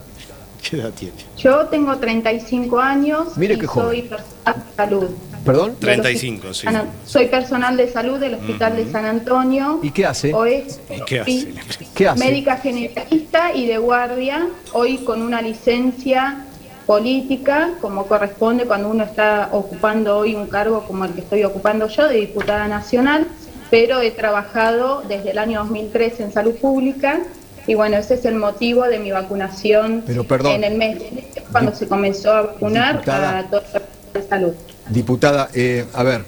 ¿Qué 0.69 0.77
edad 0.77 0.91
tiene? 0.91 1.13
Yo 1.37 1.65
tengo 1.67 1.95
35 1.97 2.79
años 2.79 3.37
Mire 3.37 3.55
y 3.55 3.59
qué 3.59 3.67
joven. 3.67 3.89
soy 3.89 4.01
personal 4.03 4.55
de 4.55 4.75
salud. 4.75 5.09
¿Perdón? 5.45 5.75
35, 5.79 6.53
sí. 6.53 6.67
Soy 7.05 7.25
personal 7.27 7.75
de 7.75 7.91
salud 7.91 8.19
del 8.19 8.35
Hospital 8.35 8.75
de 8.75 8.91
San 8.91 9.05
Antonio. 9.05 9.79
¿Y 9.81 9.89
qué 9.89 10.05
hace? 10.05 10.33
Hoy 10.33 10.65
¿Y 10.89 11.01
qué 11.01 11.19
hace? 11.19 11.53
¿Qué 11.95 12.07
hace? 12.07 12.23
médica 12.23 12.57
generalista 12.57 13.51
y 13.55 13.65
de 13.65 13.79
guardia, 13.79 14.47
hoy 14.73 14.99
con 14.99 15.21
una 15.21 15.41
licencia 15.41 16.45
política, 16.85 17.71
como 17.81 18.05
corresponde 18.05 18.65
cuando 18.65 18.89
uno 18.89 19.03
está 19.03 19.49
ocupando 19.51 20.17
hoy 20.17 20.35
un 20.35 20.45
cargo 20.47 20.83
como 20.83 21.05
el 21.05 21.13
que 21.13 21.21
estoy 21.21 21.43
ocupando 21.43 21.87
yo, 21.87 22.07
de 22.07 22.17
diputada 22.17 22.67
nacional, 22.67 23.25
pero 23.71 23.99
he 24.01 24.11
trabajado 24.11 25.01
desde 25.07 25.31
el 25.31 25.39
año 25.39 25.61
2003 25.61 26.19
en 26.19 26.31
salud 26.33 26.53
pública 26.55 27.21
y 27.67 27.73
bueno, 27.75 27.97
ese 27.97 28.15
es 28.15 28.25
el 28.25 28.35
motivo 28.35 28.83
de 28.85 28.99
mi 28.99 29.11
vacunación 29.11 30.03
Pero, 30.05 30.23
perdón. 30.23 30.53
en 30.53 30.63
el 30.63 30.77
mes 30.77 30.99
de 30.99 31.07
enero, 31.07 31.27
cuando 31.51 31.73
se 31.75 31.87
comenzó 31.87 32.31
a 32.33 32.41
vacunar 32.43 32.93
Diputada. 32.93 33.37
a 33.39 33.43
toda 33.49 33.63
la 33.73 33.81
de 34.21 34.27
salud. 34.27 34.53
Diputada, 34.89 35.49
eh, 35.53 35.85
a 35.93 36.03
ver, 36.03 36.23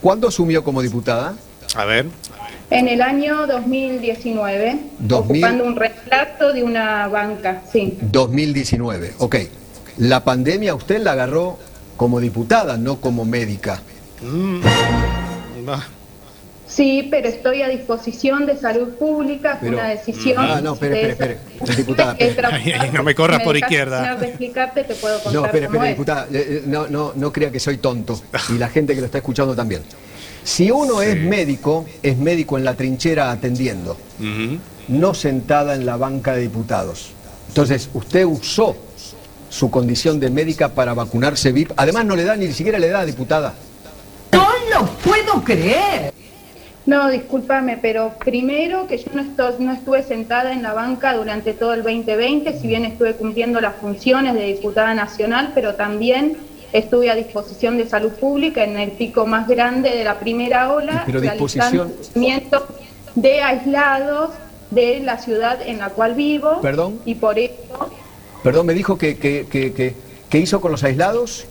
¿cuándo 0.00 0.28
asumió 0.28 0.64
como 0.64 0.82
diputada? 0.82 1.34
A 1.76 1.84
ver. 1.84 2.06
En 2.70 2.88
el 2.88 3.00
año 3.00 3.46
2019, 3.46 4.78
2000. 4.98 5.44
ocupando 5.44 5.64
un 5.64 5.76
reemplazo 5.76 6.52
de 6.52 6.62
una 6.62 7.08
banca, 7.08 7.62
sí. 7.72 7.96
2019, 8.02 9.14
ok. 9.18 9.36
La 9.98 10.22
pandemia 10.24 10.74
usted 10.74 11.00
la 11.00 11.12
agarró 11.12 11.58
como 11.96 12.20
diputada, 12.20 12.76
no 12.76 13.00
como 13.00 13.24
médica. 13.24 13.80
Mm. 14.22 14.60
Sí, 16.78 17.08
pero 17.10 17.26
estoy 17.28 17.60
a 17.62 17.68
disposición 17.68 18.46
de 18.46 18.56
salud 18.56 18.90
pública, 18.90 19.58
Pero- 19.60 19.78
una 19.78 19.88
decisión. 19.88 20.36
Ah, 20.38 20.60
no, 20.62 20.74
espere, 20.74 20.94
de 20.94 21.10
espere, 21.10 21.38
espere. 21.56 21.76
Diputada, 21.76 22.16
Ay, 22.52 22.72
ay, 22.78 22.90
no 22.92 23.02
me 23.02 23.16
corras 23.16 23.42
por 23.42 23.56
izquierda. 23.56 23.96
terminar 23.96 24.20
de 24.20 24.26
explicarte, 24.28 24.84
te 24.84 24.94
puedo 24.94 25.16
contar 25.20 25.32
No, 25.34 25.46
espere, 25.46 25.64
espere, 25.64 25.84
es. 25.86 25.90
diputada, 25.90 26.26
eh, 26.26 26.28
eh, 26.32 26.62
no, 26.66 26.86
no, 26.86 27.14
no 27.16 27.32
crea 27.32 27.50
que 27.50 27.58
soy 27.58 27.78
tonto 27.78 28.20
y 28.50 28.58
la 28.58 28.68
gente 28.68 28.94
que 28.94 29.00
lo 29.00 29.06
está 29.06 29.18
escuchando 29.18 29.56
también. 29.56 29.82
Si 30.44 30.70
uno 30.70 31.02
es 31.02 31.16
médico, 31.20 31.84
es 32.00 32.16
médico 32.16 32.56
en 32.56 32.64
la 32.64 32.74
trinchera 32.74 33.32
atendiendo, 33.32 33.96
no 34.86 35.14
sentada 35.14 35.74
en 35.74 35.84
la 35.84 35.96
banca 35.96 36.36
de 36.36 36.42
diputados. 36.42 37.10
Entonces, 37.48 37.88
usted 37.92 38.24
usó 38.24 38.76
su 39.50 39.68
condición 39.68 40.20
de 40.20 40.30
médica 40.30 40.68
para 40.68 40.94
vacunarse 40.94 41.50
VIP. 41.50 41.72
Además, 41.76 42.04
no 42.04 42.14
le 42.14 42.22
da 42.22 42.36
ni 42.36 42.52
siquiera 42.52 42.78
le 42.78 42.88
da, 42.88 43.04
diputada. 43.04 43.54
¡No 44.32 44.46
lo 44.72 44.86
puedo 45.04 45.42
creer! 45.42 46.12
No, 46.88 47.10
discúlpame, 47.10 47.76
pero 47.76 48.14
primero 48.18 48.86
que 48.86 48.96
yo 48.96 49.10
no, 49.12 49.20
esto- 49.20 49.56
no 49.58 49.72
estuve 49.74 50.02
sentada 50.02 50.54
en 50.54 50.62
la 50.62 50.72
banca 50.72 51.12
durante 51.14 51.52
todo 51.52 51.74
el 51.74 51.82
2020, 51.82 52.58
si 52.58 52.66
bien 52.66 52.86
estuve 52.86 53.12
cumpliendo 53.12 53.60
las 53.60 53.74
funciones 53.76 54.32
de 54.32 54.44
diputada 54.54 54.94
nacional, 54.94 55.52
pero 55.54 55.74
también 55.74 56.38
estuve 56.72 57.10
a 57.10 57.14
disposición 57.14 57.76
de 57.76 57.86
salud 57.86 58.12
pública 58.12 58.64
en 58.64 58.78
el 58.78 58.92
pico 58.92 59.26
más 59.26 59.46
grande 59.46 59.90
de 59.90 60.02
la 60.02 60.18
primera 60.18 60.72
ola, 60.72 61.02
Pero 61.04 61.20
realizando 61.20 61.84
disposición- 61.84 62.62
de 63.16 63.42
aislados 63.42 64.30
de 64.70 65.00
la 65.00 65.18
ciudad 65.18 65.58
en 65.66 65.80
la 65.80 65.90
cual 65.90 66.14
vivo. 66.14 66.60
Perdón. 66.62 67.00
Y 67.04 67.16
por 67.16 67.38
eso 67.38 67.90
Perdón, 68.42 68.64
me 68.64 68.72
dijo 68.72 68.96
que, 68.96 69.18
que, 69.18 69.46
que, 69.50 69.74
que- 69.74 69.94
¿qué 70.30 70.38
hizo 70.38 70.58
con 70.62 70.72
los 70.72 70.82
aislados? 70.84 71.44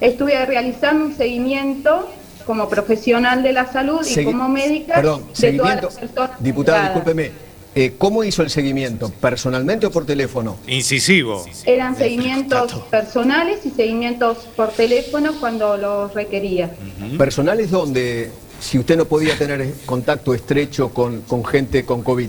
estuve 0.00 0.46
realizando 0.46 1.04
un 1.06 1.14
seguimiento 1.14 2.08
como 2.44 2.68
profesional 2.68 3.42
de 3.42 3.52
la 3.52 3.70
salud 3.72 4.00
y 4.04 4.14
Segui- 4.14 4.24
como 4.26 4.48
médica 4.48 4.94
Perdón, 4.94 5.24
de 5.30 5.36
seguimiento. 5.36 5.88
todas 5.88 5.94
las 5.94 6.10
personas 6.10 6.42
Diputada, 6.42 6.78
infectadas. 6.78 7.06
discúlpeme. 7.06 7.44
eh, 7.76 7.94
¿Cómo 7.98 8.22
hizo 8.22 8.42
el 8.42 8.50
seguimiento? 8.50 9.10
¿Personalmente 9.20 9.86
o 9.86 9.90
por 9.90 10.06
teléfono? 10.06 10.56
Incisivo. 10.68 11.44
Eran 11.66 11.96
seguimientos 11.96 12.72
personales 12.90 13.66
y 13.66 13.70
seguimientos 13.70 14.38
por 14.54 14.68
teléfono 14.68 15.32
cuando 15.40 15.76
los 15.76 16.14
requería. 16.14 16.70
¿Personales 17.18 17.70
donde, 17.72 18.30
si 18.60 18.78
usted 18.78 18.96
no 18.96 19.06
podía 19.06 19.36
tener 19.36 19.74
contacto 19.86 20.34
estrecho 20.34 20.90
con, 20.90 21.22
con 21.22 21.44
gente 21.44 21.84
con 21.84 22.02
COVID, 22.04 22.28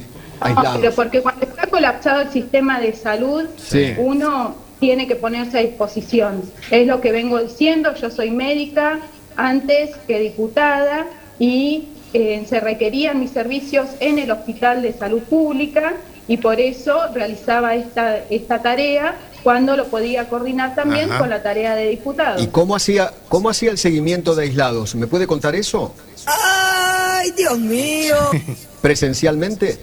No, 0.56 0.64
pero 0.82 0.92
porque 0.96 1.22
cuando 1.22 1.46
está 1.46 1.68
colapsado 1.68 2.22
el 2.22 2.30
sistema 2.32 2.80
de 2.80 2.94
salud, 2.96 3.44
Sí. 3.58 3.94
uno 3.98 4.56
tiene 4.80 5.08
que 5.08 5.16
ponerse 5.16 5.60
a 5.60 5.62
disposición. 5.62 6.42
Es 6.72 6.86
lo 6.88 7.00
que 7.02 7.12
vengo 7.12 7.40
diciendo, 7.42 7.94
yo 7.96 8.10
soy 8.12 8.32
médica 8.32 9.00
antes 9.36 9.96
que 10.08 10.20
diputada 10.20 11.08
y 11.40 11.90
eh, 12.14 12.46
se 12.48 12.60
requerían 12.60 13.20
mis 13.20 13.32
servicios 13.32 13.90
en 14.00 14.20
el 14.20 14.32
Hospital 14.32 14.82
de 14.82 14.94
Salud 14.94 15.22
Pública 15.24 15.94
y 16.28 16.38
por 16.38 16.60
eso 16.60 16.98
realizaba 17.14 17.76
esta, 17.76 18.18
esta 18.30 18.62
tarea 18.62 19.16
cuando 19.44 19.78
lo 19.78 19.88
podía 19.88 20.28
coordinar 20.28 20.74
también 20.74 21.10
Ajá. 21.12 21.20
con 21.20 21.30
la 21.30 21.44
tarea 21.44 21.76
de 21.76 21.90
diputado. 21.90 22.42
¿Y 22.42 22.48
cómo 22.48 22.76
hacía, 22.76 23.14
cómo 23.30 23.50
hacía 23.50 23.70
el 23.70 23.78
seguimiento 23.78 24.34
de 24.34 24.44
aislados? 24.44 24.96
¿Me 24.96 25.08
puede 25.08 25.28
contar 25.28 25.56
eso? 25.56 25.94
¡Ay, 26.26 27.32
Dios 27.38 27.60
mío! 27.60 28.16
¿Presencialmente? 28.82 29.78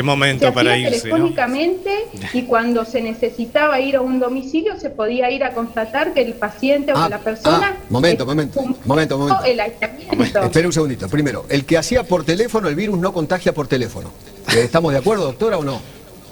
Qué 0.00 0.04
Se 0.04 0.06
momento 0.06 0.52
para 0.54 0.72
hacía 0.72 0.88
irse, 0.88 1.08
¿no? 1.08 1.14
telefónicamente 1.16 1.90
y 2.32 2.42
cuando 2.42 2.84
se 2.84 3.02
necesitaba 3.02 3.80
ir 3.80 3.96
a 3.96 4.00
un 4.00 4.18
domicilio 4.18 4.78
se 4.80 4.88
podía 4.90 5.30
ir 5.30 5.44
a 5.44 5.52
constatar 5.52 6.14
que 6.14 6.22
el 6.22 6.32
paciente 6.34 6.92
o 6.92 6.96
Ah, 6.96 7.04
que 7.04 7.10
la 7.10 7.18
persona 7.18 7.76
ah, 7.78 7.84
momento, 7.90 8.24
momento, 8.24 8.62
momento, 8.84 9.18
momento. 9.18 9.44
el 9.44 9.60
aislamiento. 9.60 10.40
Espera 10.42 10.66
un 10.66 10.72
segundito. 10.72 11.08
Primero, 11.08 11.44
el 11.48 11.64
que 11.64 11.76
hacía 11.76 12.02
por 12.04 12.24
teléfono, 12.24 12.68
el 12.68 12.74
virus 12.74 12.98
no 12.98 13.12
contagia 13.12 13.52
por 13.52 13.66
teléfono. 13.68 14.10
Eh, 14.54 14.62
¿Estamos 14.64 14.92
de 14.92 14.98
acuerdo, 14.98 15.24
doctora, 15.24 15.58
o 15.58 15.64
no? 15.64 15.80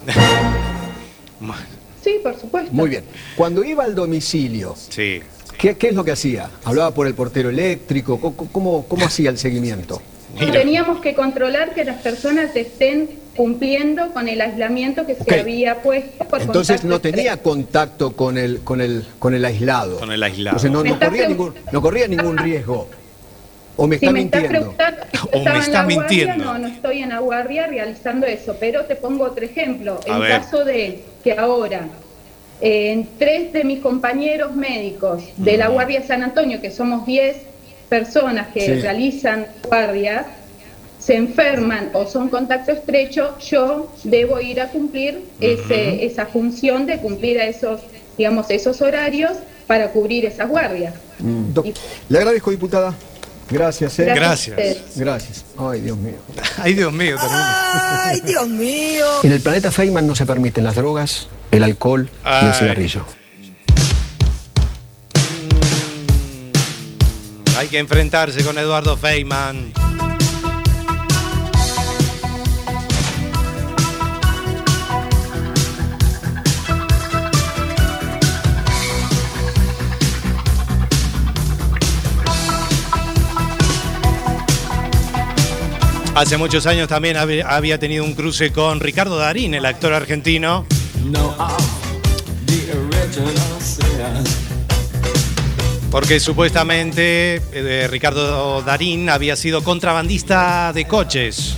Sí, 2.03 2.21
por 2.23 2.39
supuesto. 2.41 2.71
Muy 2.73 2.89
bien. 2.89 3.05
Cuando 3.37 3.63
iba 3.65 3.85
al 3.85 3.95
domicilio, 3.95 4.75
Sí. 4.89 5.21
¿qué, 5.59 5.77
qué 5.77 5.89
es 5.89 5.95
lo 5.95 6.05
que 6.05 6.13
hacía? 6.13 6.49
¿Hablaba 6.65 6.93
por 6.95 7.07
el 7.07 7.15
portero 7.15 7.51
eléctrico? 7.51 8.19
¿Cómo, 8.21 8.37
cómo, 8.51 8.85
cómo 8.87 9.05
hacía 9.07 9.31
el 9.31 9.39
seguimiento? 9.39 10.01
Y 10.41 10.47
teníamos 10.51 11.01
que 11.01 11.15
controlar 11.15 11.75
que 11.75 11.85
las 11.85 12.01
personas 12.03 12.55
estén 12.55 13.09
cumpliendo 13.37 14.13
con 14.13 14.29
el 14.29 14.41
aislamiento 14.41 15.07
que 15.07 15.15
se 15.15 15.41
había 15.41 15.81
puesto 15.83 16.25
por 16.27 16.41
Entonces 16.43 16.85
no 16.85 17.01
tenía 17.01 17.37
contacto 17.39 18.13
con 18.15 18.37
el, 18.37 18.61
con 18.61 18.81
el, 18.81 19.07
con 19.19 19.35
el 19.35 19.45
aislado. 19.45 19.99
Con 19.99 20.13
el 20.13 20.23
aislado. 20.23 20.57
Entonces 20.59 20.71
no, 20.71 20.85
no 20.85 20.99
corría 20.99 21.29
ningún, 21.29 21.55
no 21.73 21.83
corría 21.83 22.09
ningún 22.09 22.37
riesgo. 22.37 22.89
¿O 23.77 23.87
me 23.87 23.97
Si 23.99 24.07
está 24.07 24.13
me 24.13 24.23
estás 24.23 24.43
mintiendo? 24.43 24.59
preguntando 24.75 25.03
si 25.13 25.19
O 25.33 25.39
me 25.39 25.39
estaba 25.39 25.57
en 25.57 25.63
está 25.63 25.79
la 25.83 25.95
guardia, 25.95 26.25
mintiendo. 26.27 26.45
no, 26.45 26.59
no 26.59 26.67
estoy 26.69 26.99
en 27.03 27.09
la 27.11 27.19
guardia 27.21 27.67
realizando 27.69 28.27
eso, 28.27 28.57
pero 28.59 28.85
te 28.87 28.97
pongo 28.97 29.25
otro 29.25 29.45
ejemplo. 29.45 30.01
A 30.09 30.15
En 30.15 30.21
ver. 30.21 30.31
caso 30.31 30.65
de 30.65 31.05
que 31.23 31.33
ahora 31.39 31.87
eh, 32.61 33.07
tres 33.21 33.53
de 33.53 33.63
mis 33.65 33.79
compañeros 33.81 34.55
médicos 34.57 35.23
de 35.37 35.57
la 35.57 35.69
Guardia 35.69 36.03
San 36.05 36.25
Antonio, 36.25 36.61
que 36.61 36.73
somos 36.73 37.07
10 37.07 37.37
personas 37.89 38.49
que 38.49 38.61
Sí. 38.61 38.75
realizan 38.81 39.47
guardias, 39.69 40.27
se 40.99 41.15
enferman 41.17 41.91
o 41.95 42.07
son 42.07 42.29
contacto 42.29 42.73
estrecho, 42.73 43.39
yo 43.39 43.91
debo 44.05 44.41
ir 44.41 44.61
a 44.61 44.69
cumplir 44.69 45.25
ese, 45.41 46.05
esa 46.05 46.27
función 46.27 46.87
de 46.87 46.99
cumplir 46.99 47.41
a 47.41 47.45
esos, 47.47 47.81
digamos, 48.19 48.51
esos 48.51 48.81
horarios 48.83 49.33
para 49.67 49.91
cubrir 49.91 50.27
esas 50.27 50.49
guardias. 50.49 50.95
Mm, 51.19 51.59
Le 52.09 52.19
agradezco, 52.19 52.51
diputada. 52.51 52.95
Gracias, 53.51 53.99
¿eh? 53.99 54.05
Gracias. 54.05 54.57
Gracias. 54.57 54.97
Gracias. 54.97 55.45
Ay, 55.57 55.81
Dios 55.81 55.97
mío. 55.97 56.17
Ay, 56.59 56.75
Dios 56.75 56.93
mío, 56.93 57.17
termina. 57.19 58.05
Ay, 58.11 58.21
Dios 58.21 58.49
mío. 58.49 59.07
En 59.23 59.33
el 59.33 59.41
planeta 59.41 59.71
Feynman 59.71 60.07
no 60.07 60.15
se 60.15 60.27
permiten 60.27 60.65
las 60.65 60.75
drogas, 60.75 61.29
el 61.51 61.63
alcohol 61.63 62.11
y 62.13 62.29
el 62.45 62.53
Ay. 62.53 62.53
cigarrillo. 62.59 63.05
Hay 67.59 67.67
que 67.67 67.79
enfrentarse 67.81 68.45
con 68.45 68.57
Eduardo 68.57 68.97
Feynman. 68.97 69.73
Hace 86.15 86.37
muchos 86.37 86.67
años 86.67 86.89
también 86.89 87.17
hab- 87.17 87.45
había 87.47 87.79
tenido 87.79 88.05
un 88.05 88.15
cruce 88.15 88.53
con 88.53 88.81
Ricardo 88.81 89.19
Darín, 89.19 89.55
el 89.55 89.65
actor 89.67 89.93
argentino. 89.93 90.67
No, 91.05 91.35
Porque 95.91 96.21
supuestamente 96.21 97.41
eh, 97.53 97.89
Ricardo 97.91 98.63
Darín 98.63 99.09
había 99.09 99.37
sido 99.37 99.65
contrabandista 99.65 100.73
de 100.73 100.87
coches. 100.87 101.57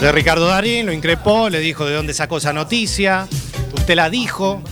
De 0.00 0.12
Ricardo 0.12 0.46
Darín 0.46 0.86
lo 0.86 0.92
increpó, 0.92 1.48
le 1.50 1.60
dijo 1.60 1.84
de 1.86 1.94
dónde 1.94 2.14
sacó 2.14 2.38
esa 2.38 2.52
noticia. 2.52 3.26
Usted 3.72 3.96
la 3.96 4.08
dijo. 4.10 4.62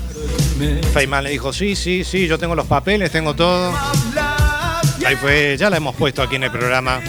Feynman 0.92 1.24
le 1.24 1.30
dijo, 1.30 1.52
sí, 1.52 1.74
sí, 1.74 2.04
sí, 2.04 2.26
yo 2.28 2.38
tengo 2.38 2.54
los 2.54 2.66
papeles, 2.66 3.10
tengo 3.10 3.34
todo. 3.34 3.72
Ahí 5.04 5.16
fue, 5.16 5.56
ya 5.58 5.68
la 5.68 5.78
hemos 5.78 5.96
puesto 5.96 6.22
aquí 6.22 6.36
en 6.36 6.44
el 6.44 6.50
programa. 6.52 7.00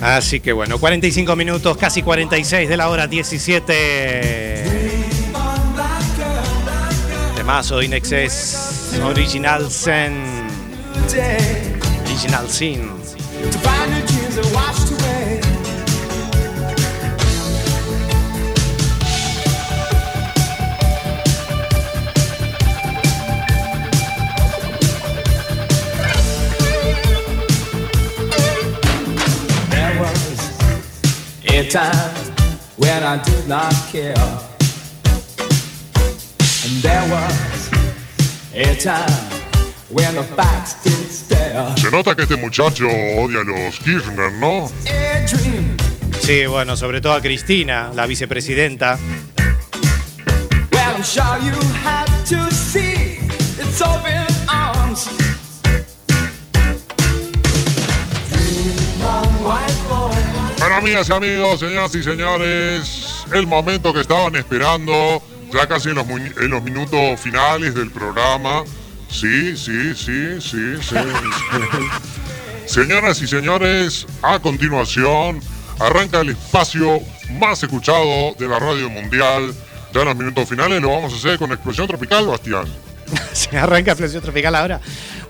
Así 0.00 0.40
que 0.40 0.52
bueno, 0.52 0.78
45 0.78 1.34
minutos, 1.34 1.76
casi 1.76 2.02
46 2.02 2.68
de 2.68 2.76
la 2.76 2.88
hora 2.88 3.06
17. 3.06 4.64
Temazo 7.34 7.78
de 7.78 7.86
Inexcess, 7.86 8.67
Original 9.00 9.70
Sin. 9.70 10.14
Original 12.06 12.46
Sin. 12.48 12.98
a 31.58 31.68
time 31.68 32.14
when 32.76 33.02
I 33.02 33.20
did 33.24 33.48
not 33.48 33.72
care. 33.90 34.14
And 36.64 36.82
there 36.82 37.10
was 37.10 37.57
Se 41.76 41.90
nota 41.92 42.16
que 42.16 42.22
este 42.22 42.36
muchacho 42.36 42.86
odia 42.88 43.40
a 43.40 43.44
los 43.44 43.78
Kirchner, 43.78 44.32
¿no? 44.32 44.66
A 44.66 45.20
dream. 45.26 45.76
Sí, 46.20 46.44
bueno, 46.46 46.76
sobre 46.76 47.00
todo 47.00 47.12
a 47.12 47.20
Cristina, 47.20 47.92
la 47.94 48.06
vicepresidenta. 48.06 48.98
Bueno, 60.58 60.74
amigas 60.74 61.08
y 61.08 61.12
amigos, 61.12 61.60
señoras 61.60 61.94
y 61.94 62.02
señores, 62.02 63.24
el 63.32 63.46
momento 63.46 63.92
que 63.94 64.00
estaban 64.00 64.34
esperando, 64.34 65.22
ya 65.52 65.66
casi 65.66 65.88
en 65.90 65.94
los, 65.96 66.06
mu- 66.06 66.16
en 66.18 66.50
los 66.50 66.62
minutos 66.62 67.20
finales 67.20 67.74
del 67.74 67.90
programa. 67.90 68.64
Sí, 69.10 69.56
sí, 69.56 69.94
sí, 69.94 70.40
sí, 70.40 70.76
sí. 70.82 70.96
Señoras 72.66 73.22
y 73.22 73.26
señores, 73.26 74.06
a 74.22 74.38
continuación 74.40 75.40
arranca 75.80 76.20
el 76.20 76.30
espacio 76.30 77.00
más 77.38 77.62
escuchado 77.62 78.34
de 78.38 78.46
la 78.48 78.58
radio 78.58 78.90
mundial. 78.90 79.54
Ya 79.94 80.00
en 80.02 80.08
los 80.08 80.16
minutos 80.16 80.46
finales 80.48 80.82
lo 80.82 80.90
vamos 80.90 81.12
a 81.14 81.16
hacer 81.16 81.38
con 81.38 81.50
Explosión 81.52 81.86
Tropical, 81.86 82.26
Bastián. 82.26 82.64
Se 83.32 83.56
arranca 83.56 83.92
Explosión 83.92 84.22
Tropical 84.22 84.54
ahora. 84.54 84.80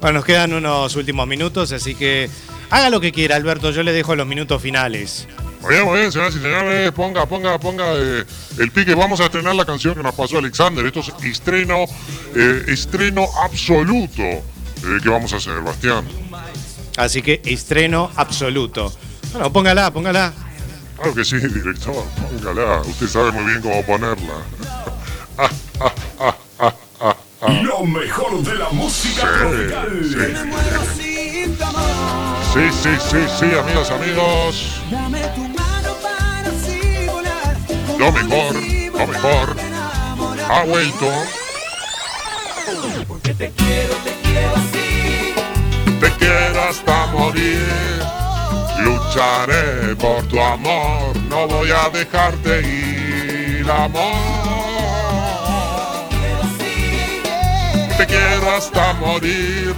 Bueno, 0.00 0.14
nos 0.18 0.24
quedan 0.24 0.52
unos 0.52 0.96
últimos 0.96 1.28
minutos, 1.28 1.70
así 1.70 1.94
que 1.94 2.28
haga 2.70 2.90
lo 2.90 3.00
que 3.00 3.12
quiera, 3.12 3.36
Alberto. 3.36 3.70
Yo 3.70 3.84
le 3.84 3.92
dejo 3.92 4.16
los 4.16 4.26
minutos 4.26 4.60
finales. 4.60 5.28
Muy 5.60 5.74
bien, 5.74 5.84
muy 5.84 5.98
bien, 5.98 6.12
señoras 6.12 6.34
y 6.36 6.38
señores, 6.40 6.92
ponga, 6.92 7.26
ponga, 7.26 7.58
ponga 7.58 7.84
eh, 7.94 8.24
el 8.58 8.70
pique. 8.70 8.94
Vamos 8.94 9.20
a 9.20 9.24
estrenar 9.24 9.54
la 9.54 9.64
canción 9.64 9.94
que 9.94 10.02
nos 10.02 10.14
pasó 10.14 10.38
Alexander. 10.38 10.86
Esto 10.86 11.00
es 11.00 11.12
estreno, 11.24 11.84
eh, 12.34 12.64
estreno 12.68 13.26
absoluto 13.42 14.22
eh, 14.22 14.42
que 15.02 15.08
vamos 15.08 15.32
a 15.32 15.36
hacer, 15.36 15.60
Bastián. 15.60 16.06
Así 16.96 17.22
que 17.22 17.42
estreno 17.44 18.10
absoluto. 18.16 18.92
Bueno, 19.32 19.52
póngala, 19.52 19.92
póngala. 19.92 20.32
Claro 20.96 21.14
que 21.14 21.24
sí, 21.24 21.36
director, 21.38 22.04
póngala. 22.20 22.80
Usted 22.82 23.08
sabe 23.08 23.32
muy 23.32 23.44
bien 23.44 23.60
cómo 23.60 23.84
ponerla. 23.84 24.34
Ah, 25.36 25.50
ah, 25.80 25.92
ah, 26.20 26.36
ah, 26.60 26.74
ah, 27.00 27.16
ah. 27.40 27.62
Lo 27.62 27.84
mejor 27.84 28.42
de 28.42 28.54
la 28.54 28.70
música 28.70 29.22
Sí, 29.22 29.38
tropical. 29.38 29.88
Sí, 32.52 32.60
sí, 32.72 32.90
sí, 32.98 33.18
sí, 33.38 33.44
amigos, 33.56 33.90
amigos. 33.90 34.80
Dame 34.90 35.20
tu 35.36 35.47
Lo 37.98 38.12
mejor, 38.12 38.54
lo 38.54 39.06
mejor. 39.08 39.56
Ha 40.48 40.62
vuelto. 40.64 41.12
Porque 43.08 43.34
te 43.34 43.50
quiero, 43.50 43.94
te 44.04 44.12
quiero 44.22 44.54
así. 44.54 45.34
Te 46.00 46.10
quiero 46.12 46.62
hasta 46.62 47.06
morir. 47.06 47.66
Lucharé 48.78 49.96
por 49.96 50.22
tu 50.28 50.40
amor. 50.40 51.16
No 51.28 51.48
voy 51.48 51.70
a 51.72 51.88
dejarte 51.90 52.60
ir, 52.60 53.68
amor. 53.68 54.14
Te 57.96 58.06
quiero 58.06 58.50
hasta 58.56 58.92
morir. 58.94 59.74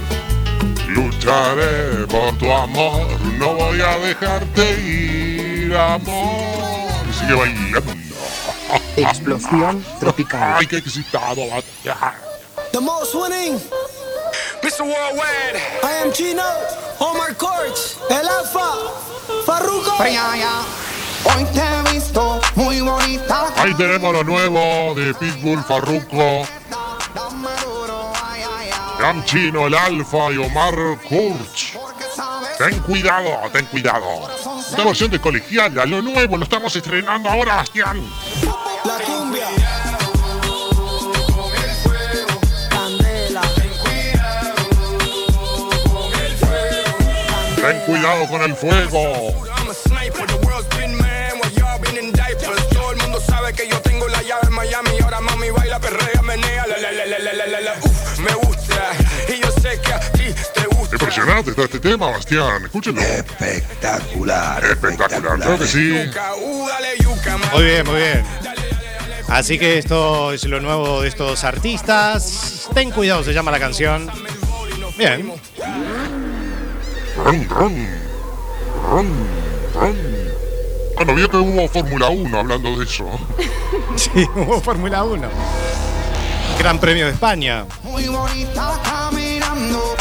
Lucharé 0.89 2.05
por 2.07 2.37
tu 2.37 2.51
amor. 2.51 3.07
No 3.39 3.55
voy 3.55 3.81
a 3.81 3.97
dejarte 3.97 4.79
ir, 4.79 5.75
amor. 5.75 6.91
Sigue 7.19 7.33
bailando. 7.33 8.00
Explosión 8.95 9.83
tropical. 9.99 10.55
Ay, 10.57 10.67
qué 10.67 10.77
excitado. 10.77 11.41
The 12.71 12.79
most 12.79 13.13
winning. 13.15 13.59
Mr. 14.61 14.81
Worldwide. 14.81 15.57
I 15.83 16.03
am 16.03 16.11
Chino. 16.11 16.43
Omar 16.99 17.35
Courts. 17.35 17.97
El 18.09 18.27
Alfa. 18.27 18.75
Farruko. 19.45 19.91
Hoy 21.23 21.45
te 21.53 21.61
he 21.61 21.93
visto 21.93 22.41
muy 22.55 22.81
bonita. 22.81 23.45
Ahí 23.57 23.73
tenemos 23.75 24.13
lo 24.13 24.23
nuevo 24.23 24.95
de 24.95 25.13
Pitbull, 25.13 25.63
Farruko, 25.63 26.47
Ram 28.99 29.23
Chino, 29.25 29.67
el 29.67 29.75
Alfa 29.75 30.31
y 30.31 30.37
Omar 30.37 30.75
Kurch. 31.07 31.77
Ten 32.57 32.79
cuidado, 32.79 33.49
ten 33.51 33.65
cuidado. 33.65 34.29
Esta 34.59 34.83
versión 34.83 35.11
de 35.11 35.19
colegiala, 35.19 35.85
lo 35.85 36.01
nuevo, 36.01 36.37
lo 36.37 36.43
estamos 36.43 36.75
estrenando 36.75 37.29
ahora, 37.29 37.57
Bastián. 37.57 38.01
Ten 47.61 47.79
cuidado 47.85 48.27
con 48.27 48.41
el 48.41 48.55
fuego. 48.55 49.35
Todo 52.71 52.91
el 52.91 52.97
mundo 52.97 53.21
sabe 53.21 53.53
que 53.53 53.67
yo 53.67 53.79
tengo 53.81 54.07
la 54.07 54.21
llave 54.23 54.47
en 54.47 54.53
Miami. 54.53 54.89
Ahora 55.03 55.21
mami 55.21 55.51
baila, 55.51 55.79
perrea, 55.79 56.21
menea. 56.23 56.65
la 56.65 56.77
la 56.77 56.91
la 56.91 57.05
la 57.05 57.33
la 57.33 57.45
la 57.47 57.61
la. 57.61 57.75
me 58.19 58.33
gusta. 58.33 58.91
Y 59.27 59.39
yo 59.39 59.51
sé 59.61 59.79
que 59.79 59.93
a 59.93 59.99
ti 60.11 60.33
te 60.53 60.65
gusta. 60.75 60.95
Impresionante 60.95 61.51
está 61.51 61.63
este 61.63 61.79
tema, 61.79 62.09
Bastián. 62.09 62.65
Escúchenlo. 62.65 63.01
Espectacular. 63.01 64.65
Espectacular, 64.65 65.39
claro 65.39 65.59
que 65.59 65.67
sí. 65.67 65.93
Uh, 66.41 66.67
muy 67.53 67.63
bien, 67.63 67.85
muy 67.85 67.95
bien. 67.97 68.25
Así 69.27 69.59
que 69.59 69.77
esto 69.77 70.33
es 70.33 70.43
lo 70.45 70.59
nuevo 70.59 71.01
de 71.01 71.09
estos 71.09 71.43
artistas. 71.43 72.69
Ten 72.73 72.91
cuidado, 72.91 73.23
se 73.23 73.33
llama 73.33 73.51
la 73.51 73.59
canción. 73.59 74.09
Bien. 74.97 75.31
Ron, 77.23 77.49
ron, 77.49 77.87
ron, 78.89 79.07
ron. 79.75 79.95
Bueno, 80.95 81.15
vio 81.15 81.29
que 81.29 81.37
hubo 81.37 81.67
Fórmula 81.67 82.09
1 82.09 82.39
hablando 82.39 82.77
de 82.77 82.85
eso. 82.85 83.05
Sí, 83.95 84.25
hubo 84.35 84.61
Fórmula 84.61 85.03
1. 85.03 85.27
Gran 86.57 86.79
Premio 86.79 87.05
de 87.05 87.11
España. 87.11 87.65
Muy 87.83 88.07
bonita 88.07 88.79
caminando. 88.83 89.95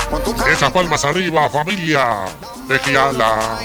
Esas 0.50 0.70
palmas 0.70 1.04
arriba, 1.04 1.48
familia. 1.50 2.24
Tejiala. 2.68 3.58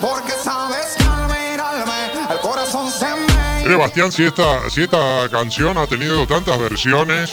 porque 0.00 0.32
sabes 0.42 0.96
que 0.98 1.04
al 1.04 1.28
mirarme 1.28 2.12
el 2.30 2.40
corazón 2.40 2.90
se 2.90 3.06
me 3.06 3.32
Mire, 3.62 3.76
Bastián, 3.76 4.10
si 4.10 4.24
esta, 4.24 4.68
si 4.68 4.82
esta 4.82 5.28
canción 5.30 5.78
ha 5.78 5.86
tenido 5.86 6.26
tantas 6.26 6.58
versiones, 6.58 7.32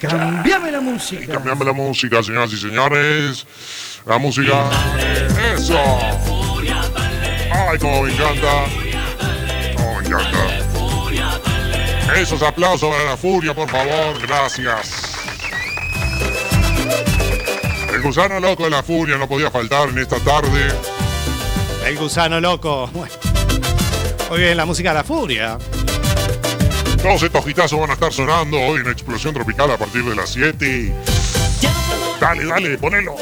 Cambiame 0.00 0.70
la 0.70 0.80
música. 0.80 1.34
Cambiame 1.34 1.64
la 1.64 1.72
música, 1.72 2.22
señoras 2.22 2.52
y 2.52 2.56
señores. 2.56 3.46
La 4.06 4.18
música. 4.18 4.64
Eso. 5.54 5.78
Ay, 7.52 7.78
como 7.78 8.02
me 8.02 8.12
encanta. 8.12 8.64
Como 9.76 10.00
me 10.00 10.06
encanta. 10.06 10.38
Esos 12.16 12.42
aplausos 12.42 12.90
para 12.90 13.04
la 13.10 13.16
furia, 13.16 13.54
por 13.54 13.68
favor. 13.68 14.20
Gracias. 14.26 15.16
El 17.92 18.02
gusano 18.02 18.40
loco 18.40 18.64
de 18.64 18.70
la 18.70 18.82
furia 18.82 19.18
no 19.18 19.28
podía 19.28 19.50
faltar 19.50 19.90
en 19.90 19.98
esta 19.98 20.18
tarde. 20.20 20.72
El 21.84 21.98
gusano 21.98 22.40
loco. 22.40 22.88
Bueno. 22.92 23.14
Muy 24.30 24.40
bien, 24.40 24.56
la 24.56 24.64
música 24.64 24.90
de 24.90 24.94
la 24.94 25.04
furia. 25.04 25.58
Todos 27.02 27.22
estos 27.22 27.46
hitazos 27.46 27.80
van 27.80 27.90
a 27.90 27.94
estar 27.94 28.12
sonando 28.12 28.60
hoy 28.60 28.80
en 28.80 28.88
Explosión 28.88 29.32
Tropical 29.32 29.70
a 29.70 29.78
partir 29.78 30.04
de 30.04 30.14
las 30.14 30.30
7. 30.30 30.94
Dale, 32.20 32.44
dale, 32.44 32.76
ponelo. 32.76 33.16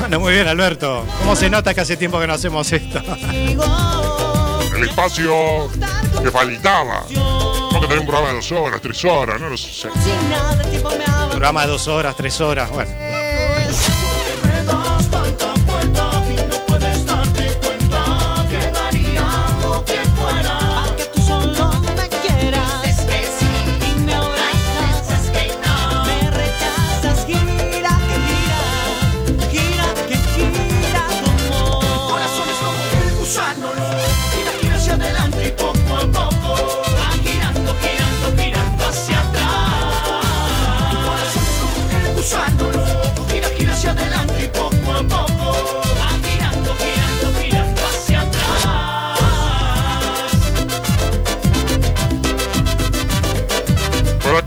Bueno, 0.00 0.20
muy 0.20 0.32
bien, 0.32 0.48
Alberto. 0.48 1.04
¿Cómo 1.18 1.36
se 1.36 1.50
nota 1.50 1.74
que 1.74 1.82
hace 1.82 1.98
tiempo 1.98 2.18
que 2.18 2.26
no 2.26 2.32
hacemos 2.32 2.72
esto? 2.72 3.02
El 4.74 4.84
espacio 4.84 5.68
que 6.22 6.30
faltaba. 6.30 7.04
Tengo 7.08 7.80
que 7.80 7.86
tener 7.88 7.98
un 7.98 8.06
programa 8.06 8.28
de 8.28 8.34
dos 8.36 8.52
horas, 8.52 8.80
tres 8.80 9.04
horas, 9.04 9.38
no 9.38 9.50
lo 9.50 9.56
sé. 9.58 9.88
Programa 11.28 11.66
de 11.66 11.68
dos 11.72 11.88
horas, 11.88 12.16
tres 12.16 12.40
horas. 12.40 12.70
Bueno. 12.70 13.07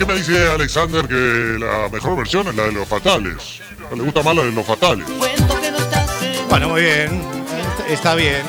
Qué 0.01 0.13
me 0.13 0.17
dice 0.19 0.47
Alexander 0.47 1.07
que 1.07 1.57
la 1.59 1.87
mejor 1.91 2.17
versión 2.17 2.47
es 2.47 2.55
la 2.55 2.63
de 2.63 2.71
los 2.71 2.87
fatales? 2.87 3.61
Le 3.95 4.01
gusta 4.01 4.23
más 4.23 4.35
la 4.35 4.43
de 4.43 4.51
los 4.51 4.65
fatales. 4.65 5.05
Bueno, 6.49 6.69
muy 6.69 6.81
bien. 6.81 7.21
Está 7.87 8.15
bien. 8.15 8.41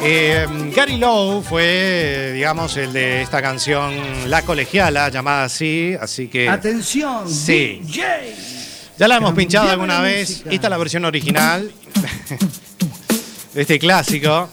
Eh, 0.00 0.46
Gary 0.74 0.98
Lowe 0.98 1.42
fue, 1.42 2.30
digamos, 2.34 2.76
el 2.76 2.92
de 2.92 3.22
esta 3.22 3.42
canción 3.42 3.92
La 4.28 4.42
Colegiala, 4.42 5.08
llamada 5.08 5.44
así, 5.44 5.96
así 6.00 6.28
que... 6.28 6.48
Atención, 6.48 7.28
Sí. 7.28 7.80
DJ. 7.82 8.36
Ya 8.98 9.08
la 9.08 9.16
hemos 9.16 9.34
pinchado 9.34 9.66
Cambiame 9.66 9.92
alguna 9.94 10.08
vez. 10.08 10.28
música. 10.30 10.50
Esta 10.50 10.66
es 10.66 10.70
la 10.70 10.76
versión 10.78 11.04
original 11.04 11.72
de 13.54 13.60
este 13.62 13.78
clásico. 13.80 14.48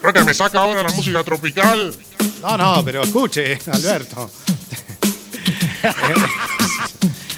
Creo 0.00 0.12
que 0.12 0.24
me 0.24 0.34
saca 0.34 0.58
ahora 0.58 0.82
la 0.82 0.90
música 0.90 1.22
tropical. 1.22 1.94
No, 2.42 2.58
no, 2.58 2.84
pero 2.84 3.04
escuche, 3.04 3.56
Alberto. 3.72 4.28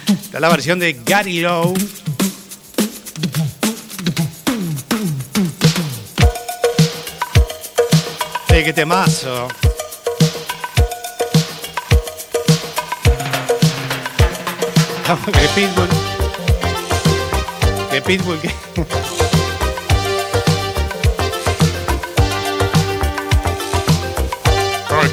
Esta 0.07 0.37
es 0.37 0.41
la 0.41 0.49
versión 0.49 0.79
de 0.79 0.93
Gary 1.05 1.41
Lowe. 1.41 1.75
Sí, 8.49 8.63
qué 8.63 8.73
temazo. 8.73 9.47
Que 15.05 15.47
Pitbull. 15.53 15.89
Que 17.91 18.01
Pitbull. 18.01 18.39
Que... 18.41 19.14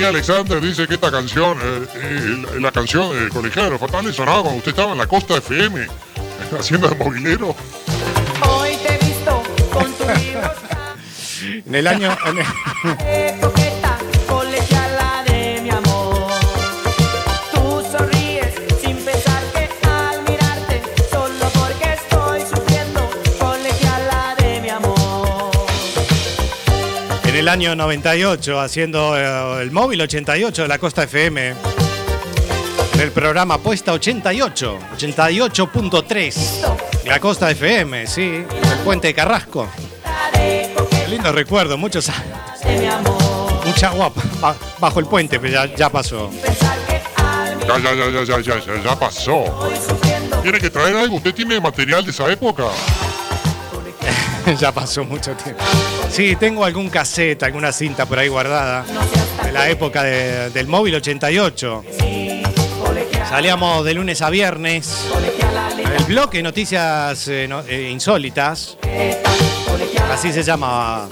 Aquí 0.03 0.09
Alexander 0.09 0.61
dice 0.61 0.89
que 0.89 0.95
esta 0.95 1.13
canción, 1.13 1.57
eh, 1.63 1.87
eh, 1.95 2.43
la, 2.55 2.61
la 2.61 2.73
canción 2.73 3.13
de 3.17 3.29
Colegial 3.29 3.67
de 3.67 3.71
los 3.71 3.81
Fatales 3.81 4.17
sonaba 4.17 4.41
cuando 4.43 4.59
usted 4.59 4.71
estaba 4.73 4.91
en 4.91 4.99
la 4.99 5.07
costa 5.07 5.37
FM, 5.37 5.87
haciendo 6.59 6.89
de 6.89 6.97
movilero. 6.97 7.55
Hoy 8.49 8.77
te 8.85 8.95
he 8.95 8.99
visto 8.99 9.41
con 9.73 9.85
tu 9.93 10.03
libro 10.03 10.51
En 11.69 11.75
el 11.77 11.87
año. 11.87 12.17
en 12.27 12.39
el- 12.39 13.63
el 27.43 27.49
año 27.49 27.75
98, 27.75 28.61
haciendo 28.61 29.19
eh, 29.19 29.63
el 29.63 29.73
móvil 29.73 30.01
88 30.01 30.63
de 30.63 30.69
la 30.69 30.79
Costa 30.79 31.03
FM. 31.03 31.55
El 33.01 33.11
programa 33.11 33.59
Puesta 33.59 33.93
88, 33.93 34.79
88.3. 34.97 36.35
La 37.07 37.19
Costa 37.19 37.51
FM, 37.51 38.07
sí. 38.07 38.45
El 38.49 38.79
puente 38.85 39.09
de 39.09 39.15
Carrasco. 39.15 39.69
Lindo 41.09 41.33
recuerdo, 41.33 41.77
muchos 41.77 42.09
años. 42.11 42.39
Mucha 43.67 43.89
agua 43.89 44.13
ba- 44.41 44.55
bajo 44.79 45.01
el 45.01 45.07
puente, 45.07 45.41
pero 45.41 45.53
ya, 45.53 45.75
ya 45.75 45.89
pasó. 45.91 46.31
Ya, 47.67 47.79
ya, 47.79 47.93
ya, 47.93 48.09
ya, 48.11 48.25
ya, 48.25 48.41
ya, 48.41 48.59
ya, 48.65 48.83
ya 48.85 48.97
pasó. 48.99 49.69
Tiene 50.43 50.61
que 50.61 50.71
traer 50.71 50.95
algo, 50.97 51.17
usted 51.17 51.35
tiene 51.35 51.61
material 51.61 52.05
de 52.05 52.13
esa 52.13 52.31
época. 52.31 52.65
ya 54.61 54.71
pasó 54.71 55.03
mucho 55.05 55.33
tiempo. 55.33 55.63
Sí, 56.13 56.37
tengo 56.37 56.65
algún 56.65 56.89
cassette, 56.91 57.43
alguna 57.43 57.73
cinta 57.73 58.05
por 58.07 58.19
ahí 58.19 58.29
guardada. 58.29 58.85
De 59.43 59.51
la 59.53 59.69
época 59.71 60.03
de- 60.03 60.51
del 60.51 60.67
móvil 60.67 60.95
88. 60.97 61.85
Salíamos 63.29 63.85
de 63.85 63.95
lunes 63.95 64.21
a 64.21 64.29
viernes. 64.29 65.07
El 65.99 66.05
bloque 66.05 66.43
noticias 66.43 67.27
eh, 67.29 67.49
eh, 67.67 67.89
insólitas. 67.91 68.77
Así 70.13 70.33
se 70.33 70.43
llamaba. 70.43 71.09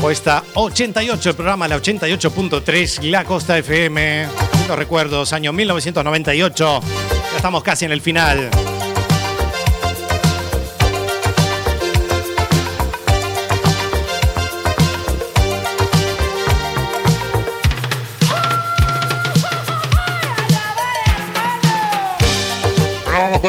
Puesta 0.00 0.44
88, 0.54 1.30
el 1.30 1.34
programa 1.36 1.66
la 1.66 1.76
88.3, 1.78 3.02
La 3.10 3.24
Costa 3.24 3.58
FM. 3.58 4.26
Los 4.68 4.78
recuerdos, 4.78 5.32
año 5.32 5.52
1998. 5.52 6.80
Ya 7.32 7.36
estamos 7.36 7.62
casi 7.64 7.86
en 7.86 7.92
el 7.92 8.00
final. 8.00 8.50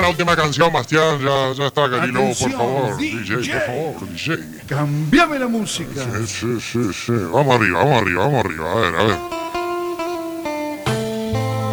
La 0.01 0.09
última 0.09 0.35
canción, 0.35 0.73
Bastián. 0.73 1.19
Ya, 1.19 1.53
ya 1.53 1.67
está, 1.67 1.87
Gary 1.87 2.11
Lowe, 2.11 2.35
por 2.35 2.51
favor. 2.51 2.97
DJ. 2.97 3.37
DJ, 3.37 3.53
por 3.53 3.61
favor, 3.61 4.09
DJ. 4.09 4.37
Cambiame 4.67 5.39
la 5.39 5.47
música. 5.47 6.03
Sí, 6.25 6.27
sí, 6.27 6.59
sí, 6.59 6.93
sí. 6.93 7.13
Vamos 7.31 7.55
arriba, 7.55 7.79
vamos 7.79 8.01
arriba, 8.01 8.23
vamos 8.25 8.45
arriba. 8.45 8.71
A 8.71 8.75
ver, 8.75 8.95
a 8.95 9.03
ver. 9.03 9.17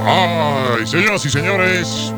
Ay, 0.04 0.86
señoras 0.86 1.24
y 1.26 1.30
señores. 1.30 2.12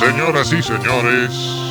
Señoras 0.00 0.52
y 0.52 0.62
señores. 0.62 1.61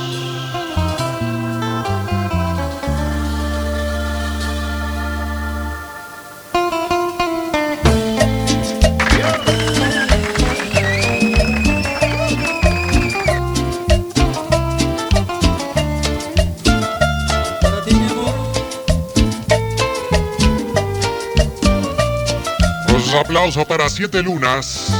Aplausos 23.14 23.66
para 23.66 23.90
Siete 23.90 24.22
Lunas. 24.24 24.92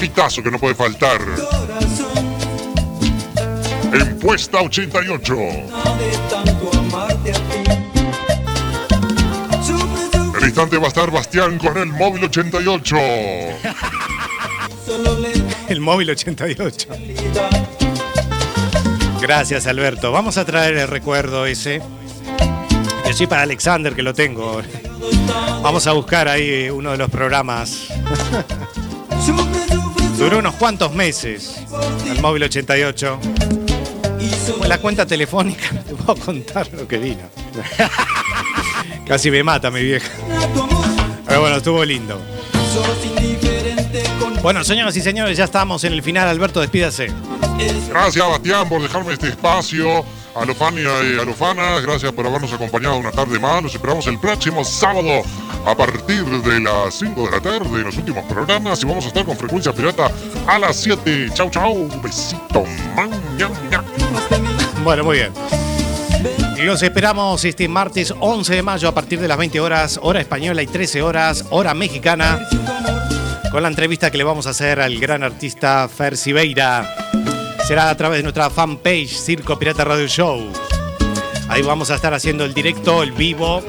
Gitazo 0.00 0.42
que 0.42 0.50
no 0.50 0.58
puede 0.58 0.74
faltar. 0.74 1.20
en 3.92 4.18
Puesta 4.18 4.62
88. 4.62 5.36
El 10.38 10.44
instante 10.44 10.78
va 10.78 10.84
a 10.84 10.88
estar 10.88 11.10
Bastián 11.10 11.58
con 11.58 11.76
el 11.76 11.86
móvil 11.86 12.24
88. 12.24 12.96
El 15.68 15.80
móvil 15.80 16.10
88. 16.10 16.88
Gracias, 19.20 19.66
Alberto. 19.66 20.10
Vamos 20.12 20.38
a 20.38 20.44
traer 20.44 20.76
el 20.78 20.88
recuerdo 20.88 21.46
ese. 21.46 21.82
Yo 23.06 23.12
sí 23.12 23.26
para 23.26 23.42
Alexander, 23.42 23.94
que 23.94 24.02
lo 24.02 24.14
tengo. 24.14 24.62
Vamos 25.62 25.86
a 25.86 25.92
buscar 25.92 26.28
ahí 26.28 26.70
uno 26.70 26.92
de 26.92 26.98
los 26.98 27.10
programas. 27.10 27.88
Duró 30.18 30.38
unos 30.38 30.54
cuantos 30.54 30.92
meses 30.92 31.56
el 32.10 32.20
móvil 32.20 32.44
88. 32.44 33.18
Pues 34.58 34.68
la 34.68 34.78
cuenta 34.78 35.06
telefónica, 35.06 35.72
no 35.72 35.80
te 35.84 35.94
puedo 35.94 36.20
contar 36.24 36.68
lo 36.72 36.86
que 36.86 36.98
vino. 36.98 37.22
Casi 39.06 39.30
me 39.30 39.42
mata 39.42 39.70
mi 39.70 39.82
vieja. 39.82 40.08
Pero 41.26 41.40
bueno, 41.40 41.56
estuvo 41.56 41.84
lindo. 41.84 42.20
Bueno, 44.42 44.64
señoras 44.64 44.96
y 44.96 45.00
señores, 45.00 45.36
ya 45.36 45.44
estamos 45.44 45.84
en 45.84 45.92
el 45.92 46.02
final. 46.02 46.28
Alberto, 46.28 46.60
despídase. 46.60 47.12
Gracias, 47.88 48.28
Bastián, 48.28 48.68
por 48.68 48.82
dejarme 48.82 49.12
este 49.12 49.28
espacio. 49.28 50.04
A 50.34 50.46
Lofania 50.46 50.90
y 51.04 51.18
a 51.20 51.24
Lofana, 51.24 51.78
gracias 51.80 52.10
por 52.12 52.26
habernos 52.26 52.50
acompañado 52.52 52.96
una 52.96 53.12
tarde 53.12 53.38
más. 53.38 53.62
Nos 53.62 53.74
esperamos 53.74 54.06
el 54.06 54.18
próximo 54.18 54.64
sábado 54.64 55.22
a 55.66 55.76
partir 55.76 56.24
de 56.24 56.60
las 56.60 56.94
5 56.94 57.26
de 57.26 57.30
la 57.30 57.40
tarde 57.40 57.80
en 57.80 57.84
los 57.84 57.96
últimos 57.98 58.24
programas. 58.24 58.82
Y 58.82 58.86
vamos 58.86 59.04
a 59.04 59.08
estar 59.08 59.26
con 59.26 59.36
Frecuencia 59.36 59.72
Pirata 59.74 60.10
a 60.46 60.58
las 60.58 60.76
7. 60.76 61.30
Chau, 61.34 61.50
chau. 61.50 61.86
Besito. 62.02 62.64
Bueno, 64.82 65.04
muy 65.04 65.18
bien. 65.18 65.32
Los 66.60 66.82
esperamos 66.82 67.44
este 67.44 67.68
martes 67.68 68.14
11 68.18 68.54
de 68.54 68.62
mayo 68.62 68.88
a 68.88 68.94
partir 68.94 69.20
de 69.20 69.28
las 69.28 69.36
20 69.36 69.60
horas, 69.60 70.00
hora 70.02 70.20
española 70.20 70.62
y 70.62 70.66
13 70.66 71.02
horas, 71.02 71.44
hora 71.50 71.74
mexicana, 71.74 72.40
con 73.50 73.62
la 73.62 73.68
entrevista 73.68 74.10
que 74.10 74.16
le 74.16 74.24
vamos 74.24 74.46
a 74.46 74.50
hacer 74.50 74.80
al 74.80 74.98
gran 74.98 75.24
artista 75.24 75.88
Fer 75.88 76.16
Siveira. 76.16 77.21
Será 77.66 77.90
a 77.90 77.96
través 77.96 78.18
de 78.18 78.22
nuestra 78.24 78.50
fanpage 78.50 79.16
Circo 79.16 79.58
Pirata 79.58 79.84
Radio 79.84 80.06
Show. 80.06 80.52
Ahí 81.48 81.62
vamos 81.62 81.90
a 81.90 81.94
estar 81.94 82.12
haciendo 82.12 82.44
el 82.44 82.54
directo, 82.54 83.02
el 83.02 83.12
vivo, 83.12 83.62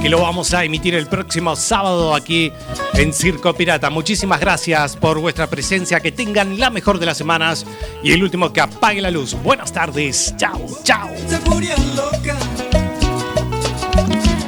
que 0.00 0.08
lo 0.08 0.22
vamos 0.22 0.54
a 0.54 0.64
emitir 0.64 0.94
el 0.94 1.06
próximo 1.06 1.54
sábado 1.54 2.14
aquí 2.14 2.52
en 2.94 3.12
Circo 3.12 3.52
Pirata. 3.52 3.90
Muchísimas 3.90 4.40
gracias 4.40 4.96
por 4.96 5.18
vuestra 5.18 5.48
presencia. 5.48 6.00
Que 6.00 6.12
tengan 6.12 6.58
la 6.58 6.70
mejor 6.70 6.98
de 6.98 7.06
las 7.06 7.18
semanas. 7.18 7.66
Y 8.02 8.12
el 8.12 8.22
último 8.22 8.52
que 8.52 8.60
apague 8.60 9.00
la 9.00 9.10
luz. 9.10 9.34
Buenas 9.42 9.72
tardes. 9.72 10.34
Chao, 10.36 10.60
chao. 10.82 11.10